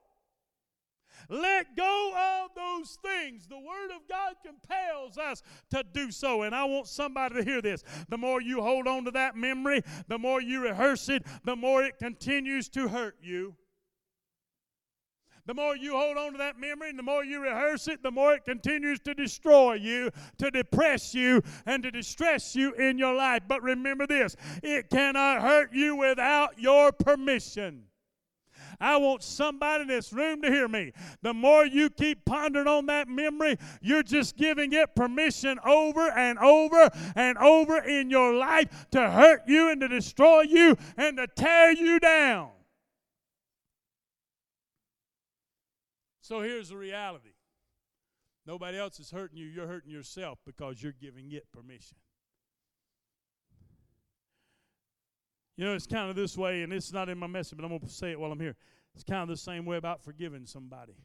[1.28, 3.46] Let go of those things.
[3.46, 6.42] The Word of God compels us to do so.
[6.42, 7.84] And I want somebody to hear this.
[8.08, 11.82] The more you hold on to that memory, the more you rehearse it, the more
[11.82, 13.54] it continues to hurt you.
[15.46, 18.10] The more you hold on to that memory and the more you rehearse it, the
[18.10, 23.14] more it continues to destroy you, to depress you, and to distress you in your
[23.14, 23.42] life.
[23.46, 27.84] But remember this it cannot hurt you without your permission.
[28.80, 30.92] I want somebody in this room to hear me.
[31.22, 36.38] The more you keep pondering on that memory, you're just giving it permission over and
[36.38, 41.26] over and over in your life to hurt you and to destroy you and to
[41.26, 42.50] tear you down.
[46.20, 47.30] So here's the reality
[48.46, 51.96] nobody else is hurting you, you're hurting yourself because you're giving it permission.
[55.56, 57.70] You know, it's kind of this way, and it's not in my message, but I'm
[57.70, 58.56] going to say it while I'm here.
[58.94, 60.96] It's kind of the same way about forgiving somebody.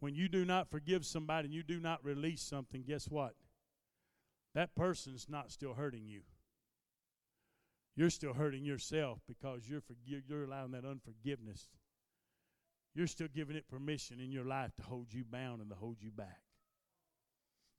[0.00, 3.34] When you do not forgive somebody and you do not release something, guess what?
[4.54, 6.22] That person's not still hurting you.
[7.94, 11.68] You're still hurting yourself because you're, forgi- you're allowing that unforgiveness.
[12.94, 15.98] You're still giving it permission in your life to hold you bound and to hold
[16.00, 16.40] you back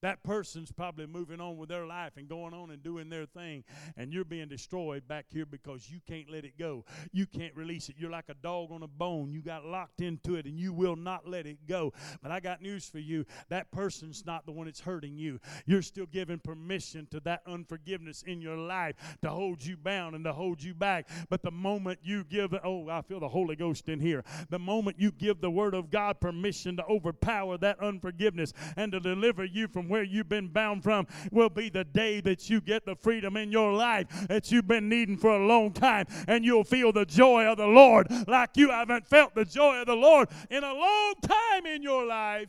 [0.04, 3.64] that person's probably moving on with their life and going on and doing their thing,
[3.96, 6.84] and you're being destroyed back here because you can't let it go.
[7.14, 7.96] You can't release it.
[7.98, 9.32] You're like a dog on a bone.
[9.32, 11.94] You got locked into it and you will not let it go.
[12.22, 15.40] But I got news for you that person's not the one that's hurting you.
[15.66, 20.26] You're still giving permission to that unforgiveness in your life to hold you bound and
[20.26, 21.08] to hold you back.
[21.30, 24.26] But the moment you give, oh, I feel the Holy Ghost in here.
[24.50, 29.00] The moment you give the Word of God permission to overpower that unforgiveness and to
[29.00, 32.84] deliver you from where you've been bound from will be the day that you get
[32.84, 36.08] the freedom in your life that you've been needing for a long time.
[36.28, 39.86] And you'll feel the joy of the Lord like you haven't felt the joy of
[39.86, 42.48] the Lord in a long time in your life.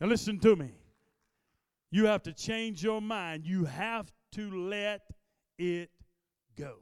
[0.00, 0.72] Now, listen to me.
[1.92, 3.46] You have to change your mind.
[3.46, 5.02] You have to let
[5.58, 5.90] it
[6.58, 6.74] go.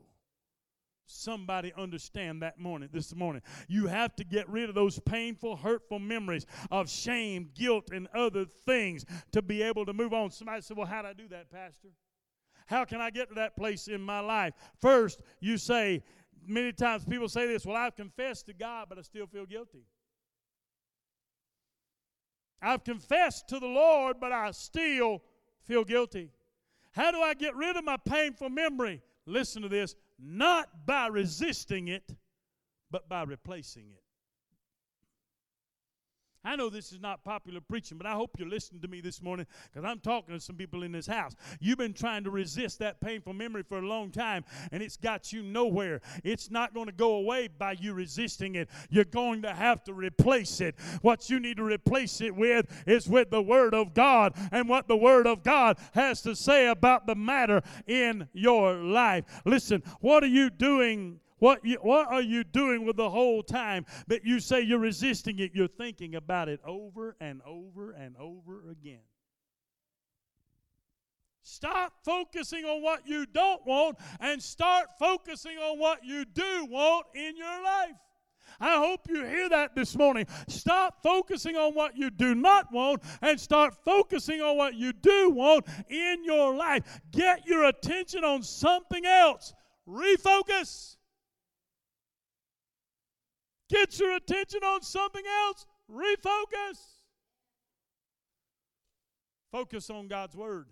[1.10, 3.40] Somebody understand that morning, this morning.
[3.66, 8.44] You have to get rid of those painful, hurtful memories of shame, guilt, and other
[8.44, 10.30] things to be able to move on.
[10.30, 11.88] Somebody said, Well, how do I do that, Pastor?
[12.66, 14.52] How can I get to that place in my life?
[14.82, 16.02] First, you say,
[16.46, 19.86] many times people say this, Well, I've confessed to God, but I still feel guilty.
[22.60, 25.22] I've confessed to the Lord, but I still
[25.64, 26.32] feel guilty.
[26.92, 29.00] How do I get rid of my painful memory?
[29.24, 32.14] Listen to this not by resisting it,
[32.90, 34.02] but by replacing it.
[36.44, 39.20] I know this is not popular preaching, but I hope you're listening to me this
[39.20, 41.34] morning because I'm talking to some people in this house.
[41.58, 45.32] You've been trying to resist that painful memory for a long time, and it's got
[45.32, 46.00] you nowhere.
[46.22, 48.68] It's not going to go away by you resisting it.
[48.88, 50.76] You're going to have to replace it.
[51.02, 54.86] What you need to replace it with is with the Word of God and what
[54.86, 59.24] the Word of God has to say about the matter in your life.
[59.44, 61.18] Listen, what are you doing?
[61.38, 65.38] What, you, what are you doing with the whole time that you say you're resisting
[65.38, 65.52] it?
[65.54, 69.00] You're thinking about it over and over and over again.
[71.42, 77.06] Stop focusing on what you don't want and start focusing on what you do want
[77.14, 77.96] in your life.
[78.60, 80.26] I hope you hear that this morning.
[80.48, 85.30] Stop focusing on what you do not want and start focusing on what you do
[85.30, 87.00] want in your life.
[87.12, 89.54] Get your attention on something else.
[89.88, 90.97] Refocus.
[93.68, 95.66] Get your attention on something else.
[95.90, 96.78] Refocus.
[99.50, 100.66] Focus on God's Word.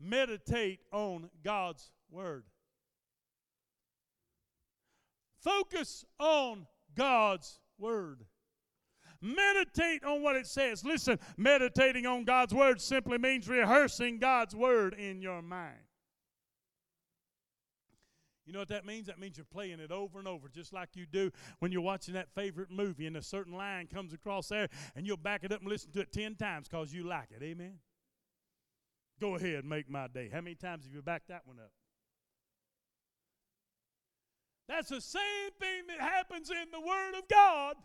[0.00, 2.44] Meditate on God's Word.
[5.40, 8.24] Focus on God's Word.
[9.20, 10.84] Meditate on what it says.
[10.84, 15.83] Listen, meditating on God's Word simply means rehearsing God's Word in your mind.
[18.46, 19.06] You know what that means?
[19.06, 21.30] That means you're playing it over and over, just like you do
[21.60, 25.16] when you're watching that favorite movie and a certain line comes across there and you'll
[25.16, 27.42] back it up and listen to it 10 times because you like it.
[27.42, 27.78] Amen?
[29.20, 30.28] Go ahead, make my day.
[30.32, 31.70] How many times have you backed that one up?
[34.68, 37.76] That's the same thing that happens in the Word of God.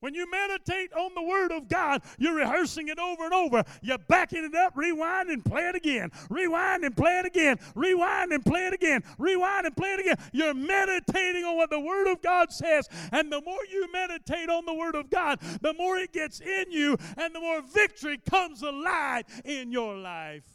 [0.00, 3.64] When you meditate on the Word of God, you're rehearsing it over and over.
[3.82, 6.10] You're backing it up, rewind and play it again.
[6.30, 7.58] Rewind and play it again.
[7.74, 9.02] Rewind and play it again.
[9.18, 10.16] Rewind and play it again.
[10.32, 12.88] You're meditating on what the Word of God says.
[13.10, 16.70] And the more you meditate on the Word of God, the more it gets in
[16.70, 20.46] you and the more victory comes alive in your life.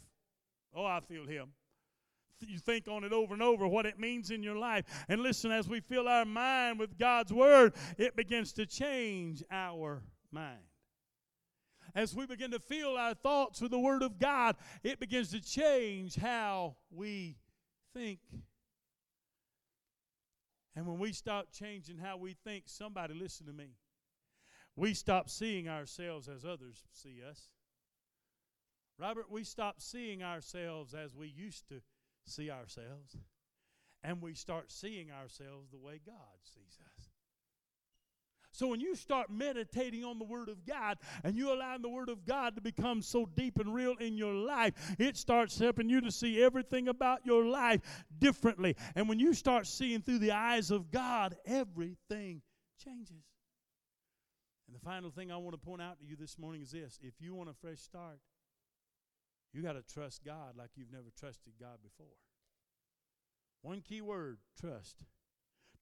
[0.74, 1.52] Oh, I feel Him
[2.48, 4.84] you think on it over and over what it means in your life.
[5.08, 10.02] And listen, as we fill our mind with God's Word, it begins to change our
[10.30, 10.60] mind.
[11.94, 15.40] As we begin to fill our thoughts with the Word of God, it begins to
[15.40, 17.36] change how we
[17.94, 18.18] think.
[20.74, 23.76] And when we stop changing how we think, somebody listen to me.
[24.76, 27.48] We stop seeing ourselves as others see us.
[28.98, 31.80] Robert, we stop seeing ourselves as we used to
[32.26, 33.16] see ourselves,
[34.02, 37.10] and we start seeing ourselves the way God sees us.
[38.54, 42.08] So when you start meditating on the Word of God and you allow the Word
[42.08, 46.00] of God to become so deep and real in your life, it starts helping you
[46.00, 47.80] to see everything about your life
[48.20, 48.76] differently.
[48.94, 52.42] And when you start seeing through the eyes of God, everything
[52.78, 53.24] changes.
[54.68, 57.00] And the final thing I want to point out to you this morning is this
[57.02, 58.20] if you want a fresh start,
[59.54, 62.16] you got to trust God like you've never trusted God before.
[63.62, 65.04] One key word trust.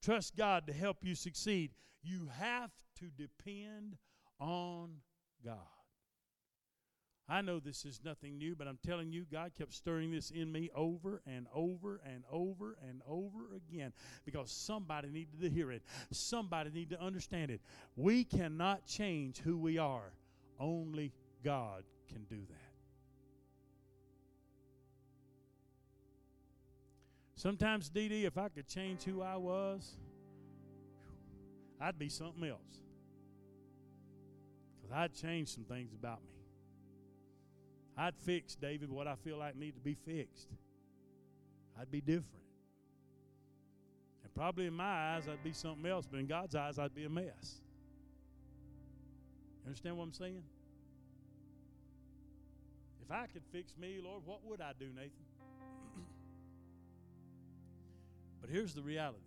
[0.01, 1.71] Trust God to help you succeed.
[2.03, 2.69] You have
[2.99, 3.97] to depend
[4.39, 4.97] on
[5.43, 5.57] God.
[7.27, 10.51] I know this is nothing new, but I'm telling you, God kept stirring this in
[10.51, 13.93] me over and over and over and over again
[14.25, 15.83] because somebody needed to hear it.
[16.11, 17.61] Somebody needed to understand it.
[17.95, 20.11] We cannot change who we are,
[20.59, 21.13] only
[21.43, 22.62] God can do that.
[27.43, 29.97] Sometimes, DD, if I could change who I was,
[31.81, 32.79] I'd be something else.
[34.77, 36.31] Because I'd change some things about me.
[37.97, 40.47] I'd fix, David, what I feel like need to be fixed.
[41.77, 42.45] I'd be different.
[44.23, 47.03] And probably in my eyes, I'd be something else, but in God's eyes, I'd be
[47.03, 47.59] a mess.
[49.59, 50.43] You understand what I'm saying?
[53.01, 55.32] If I could fix me, Lord, what would I do, Nathan?
[58.43, 59.23] But here's the reality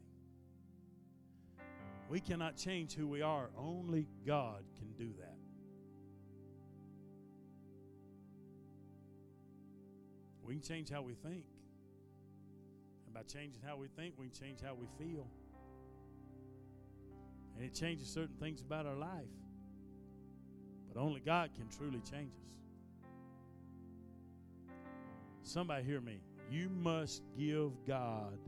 [2.11, 5.39] we cannot change who we are, only God can do that.
[10.45, 11.47] We can change how we think.
[13.07, 15.27] And by changing how we think, we can change how we feel.
[17.57, 19.25] And it changes certain things about our life.
[20.93, 22.53] But only God can truly change us.
[25.43, 26.21] Somebody hear me.
[26.51, 28.39] You must give God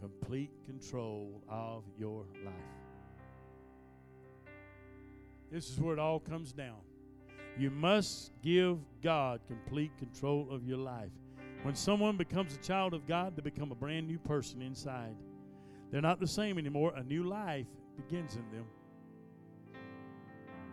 [0.00, 2.54] complete control of your life.
[5.50, 6.78] This is where it all comes down.
[7.58, 11.10] You must give God complete control of your life.
[11.62, 15.14] When someone becomes a child of God, they become a brand new person inside.
[15.90, 16.94] They're not the same anymore.
[16.96, 18.64] A new life begins in them.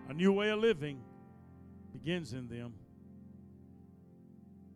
[0.09, 1.01] A new way of living
[1.91, 2.73] begins in them.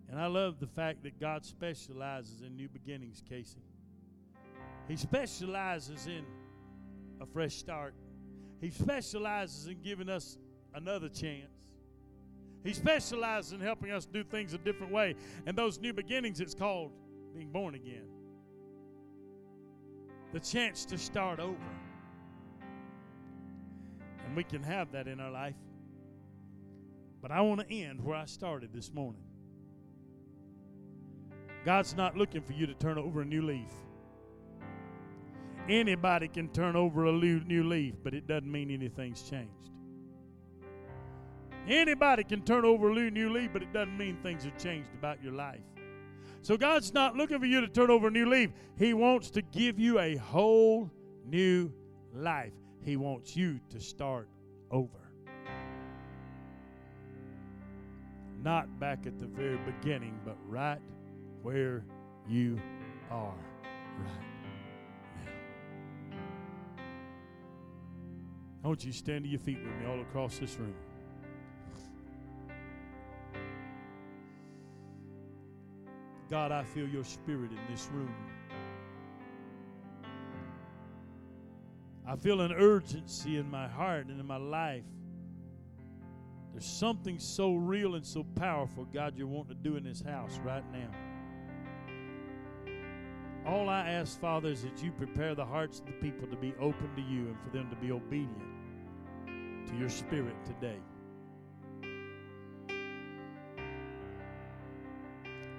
[0.10, 3.62] And I love the fact that God specializes in new beginnings, Casey.
[4.92, 6.26] He specializes in
[7.22, 7.94] a fresh start.
[8.60, 10.38] He specializes in giving us
[10.76, 11.48] another chance.
[12.66, 15.16] He specializes in helping us do things a different way.
[15.46, 16.92] And those new beginnings, it's called
[17.34, 18.04] being born again.
[20.34, 21.56] The chance to start over.
[24.26, 25.56] And we can have that in our life.
[27.22, 29.24] But I want to end where I started this morning.
[31.64, 33.72] God's not looking for you to turn over a new leaf.
[35.70, 39.72] Anybody can turn over a new leaf, but it doesn't mean anything's changed.
[41.68, 45.24] Anybody can turn over a new leaf, but it doesn't mean things have changed about
[45.24, 45.62] your life.
[46.42, 48.50] So God's not looking for you to turn over a new leaf.
[48.78, 50.90] He wants to give you a whole
[51.26, 51.72] new
[52.14, 52.54] life.
[52.84, 54.28] He wants you to start
[54.72, 54.90] over.
[58.44, 60.82] Not back at the very beginning, but right
[61.44, 61.86] where
[62.28, 62.60] you
[63.12, 63.36] are
[64.00, 64.31] right
[68.64, 70.76] I want you to stand to your feet with me all across this room.
[76.30, 78.14] God, I feel your spirit in this room.
[82.08, 84.84] I feel an urgency in my heart and in my life.
[86.52, 90.40] There's something so real and so powerful, God, you're wanting to do in this house
[90.44, 90.90] right now.
[93.46, 96.54] All I ask, Father, is that you prepare the hearts of the people to be
[96.60, 98.51] open to you and for them to be obedient
[99.72, 100.78] to your spirit today.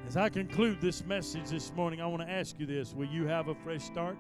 [0.07, 3.27] As I conclude this message this morning, I want to ask you this Will you
[3.27, 4.19] have a fresh start?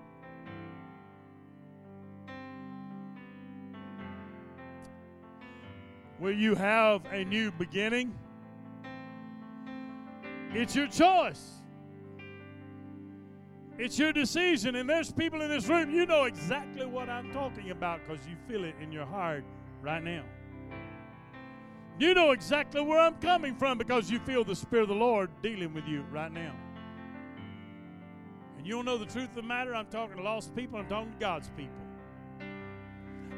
[6.18, 8.14] Will you have a new beginning?
[10.54, 11.62] It's your choice.
[13.76, 14.76] It's your decision.
[14.76, 18.36] And there's people in this room, you know exactly what I'm talking about because you
[18.46, 19.44] feel it in your heart
[19.82, 20.24] right now.
[21.98, 25.30] You know exactly where I'm coming from because you feel the Spirit of the Lord
[25.42, 26.54] dealing with you right now.
[28.56, 29.74] And you don't know the truth of the matter.
[29.74, 31.74] I'm talking to lost people, I'm talking to God's people.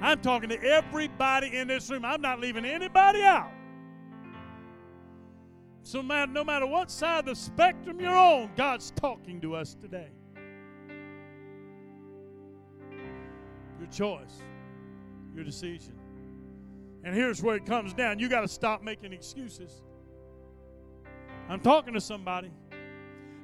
[0.01, 2.05] I'm talking to everybody in this room.
[2.05, 3.51] I'm not leaving anybody out.
[5.83, 10.09] So, no matter what side of the spectrum you're on, God's talking to us today.
[13.79, 14.43] Your choice,
[15.35, 15.95] your decision.
[17.05, 19.83] And here's where it comes down you got to stop making excuses.
[21.49, 22.51] I'm talking to somebody.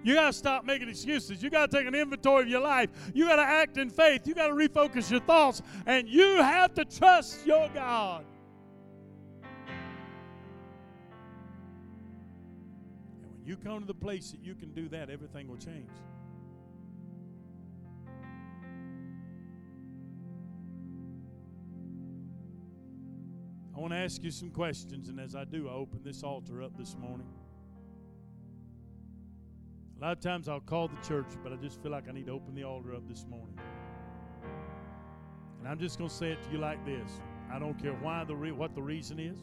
[0.03, 1.43] You got to stop making excuses.
[1.43, 2.89] You got to take an inventory of your life.
[3.13, 4.27] You got to act in faith.
[4.27, 5.61] You got to refocus your thoughts.
[5.85, 8.25] And you have to trust your God.
[13.23, 15.91] And when you come to the place that you can do that, everything will change.
[23.81, 26.63] I want to ask you some questions, and as I do, I open this altar
[26.63, 27.27] up this morning.
[29.97, 32.27] A lot of times I'll call the church, but I just feel like I need
[32.27, 33.59] to open the altar up this morning.
[35.59, 37.23] And I'm just going to say it to you like this.
[37.51, 39.39] I don't care why the re- what the reason is.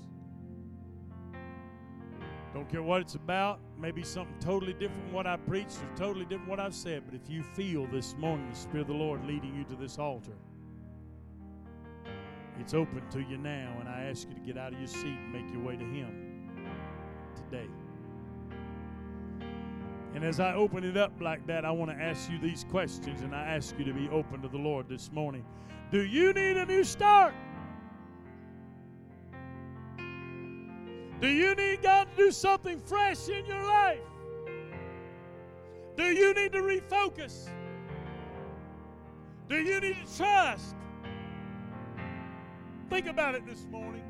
[2.53, 3.59] Don't care what it's about.
[3.75, 7.01] Maybe something totally different from what I preached or totally different what I've said.
[7.07, 9.97] But if you feel this morning the Spirit of the Lord leading you to this
[9.97, 10.33] altar,
[12.59, 15.05] it's open to you now, and I ask you to get out of your seat
[15.05, 16.49] and make your way to Him
[17.35, 17.67] today.
[20.15, 23.21] And as I open it up like that, I want to ask you these questions,
[23.21, 25.45] and I ask you to be open to the Lord this morning.
[25.91, 27.33] Do you need a new start?
[31.19, 33.99] Do you need God to do something fresh in your life?
[35.95, 37.49] Do you need to refocus?
[39.49, 40.76] Do you need to trust?
[42.89, 44.03] Think about it this morning.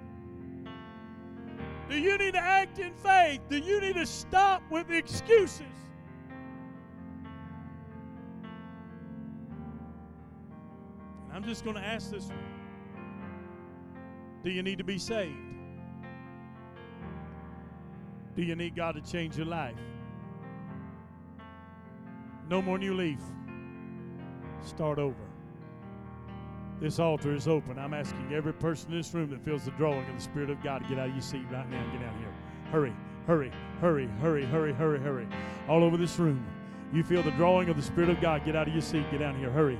[1.89, 3.41] Do you need to act in faith?
[3.49, 5.65] Do you need to stop with excuses?
[11.34, 12.39] I'm just going to ask this one
[14.43, 15.38] Do you need to be saved?
[18.36, 19.75] Do you need God to change your life?
[22.49, 23.19] No more new leaf.
[24.61, 25.26] Start over.
[26.80, 27.80] This altar is open.
[27.80, 30.61] I'm asking every person in this room that feels the drawing of the Spirit of
[30.61, 32.34] God to get out of your seat right now and get out of here.
[32.71, 32.93] Hurry,
[33.25, 33.51] hurry,
[33.82, 35.28] hurry, hurry, hurry, hurry, hurry.
[35.67, 36.45] All over this room.
[36.93, 38.45] You feel the drawing of the Spirit of God.
[38.45, 39.09] Get out of your seat.
[39.09, 39.49] Get down here.
[39.49, 39.80] Hurry,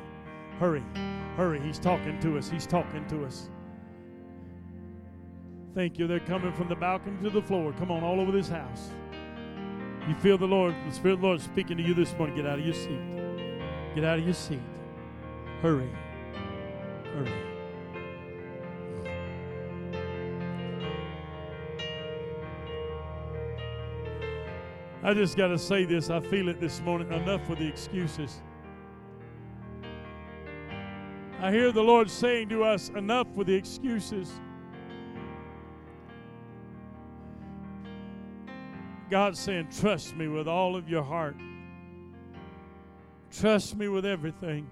[0.59, 0.83] hurry,
[1.35, 1.59] hurry.
[1.59, 2.49] He's talking to us.
[2.49, 3.49] He's talking to us.
[5.75, 6.07] Thank you.
[6.07, 7.73] They're coming from the balcony to the floor.
[7.73, 8.89] Come on, all over this house.
[10.07, 12.35] You feel the Lord, the Spirit of the Lord speaking to you this morning.
[12.35, 12.99] Get out of your seat.
[13.93, 14.59] Get out of your seat.
[15.61, 15.89] Hurry.
[25.03, 26.09] I just got to say this.
[26.09, 27.11] I feel it this morning.
[27.13, 28.41] Enough with the excuses.
[31.39, 34.32] I hear the Lord saying to us, enough with the excuses.
[39.09, 41.38] God's saying, trust me with all of your heart.
[43.32, 44.68] Trust me with everything.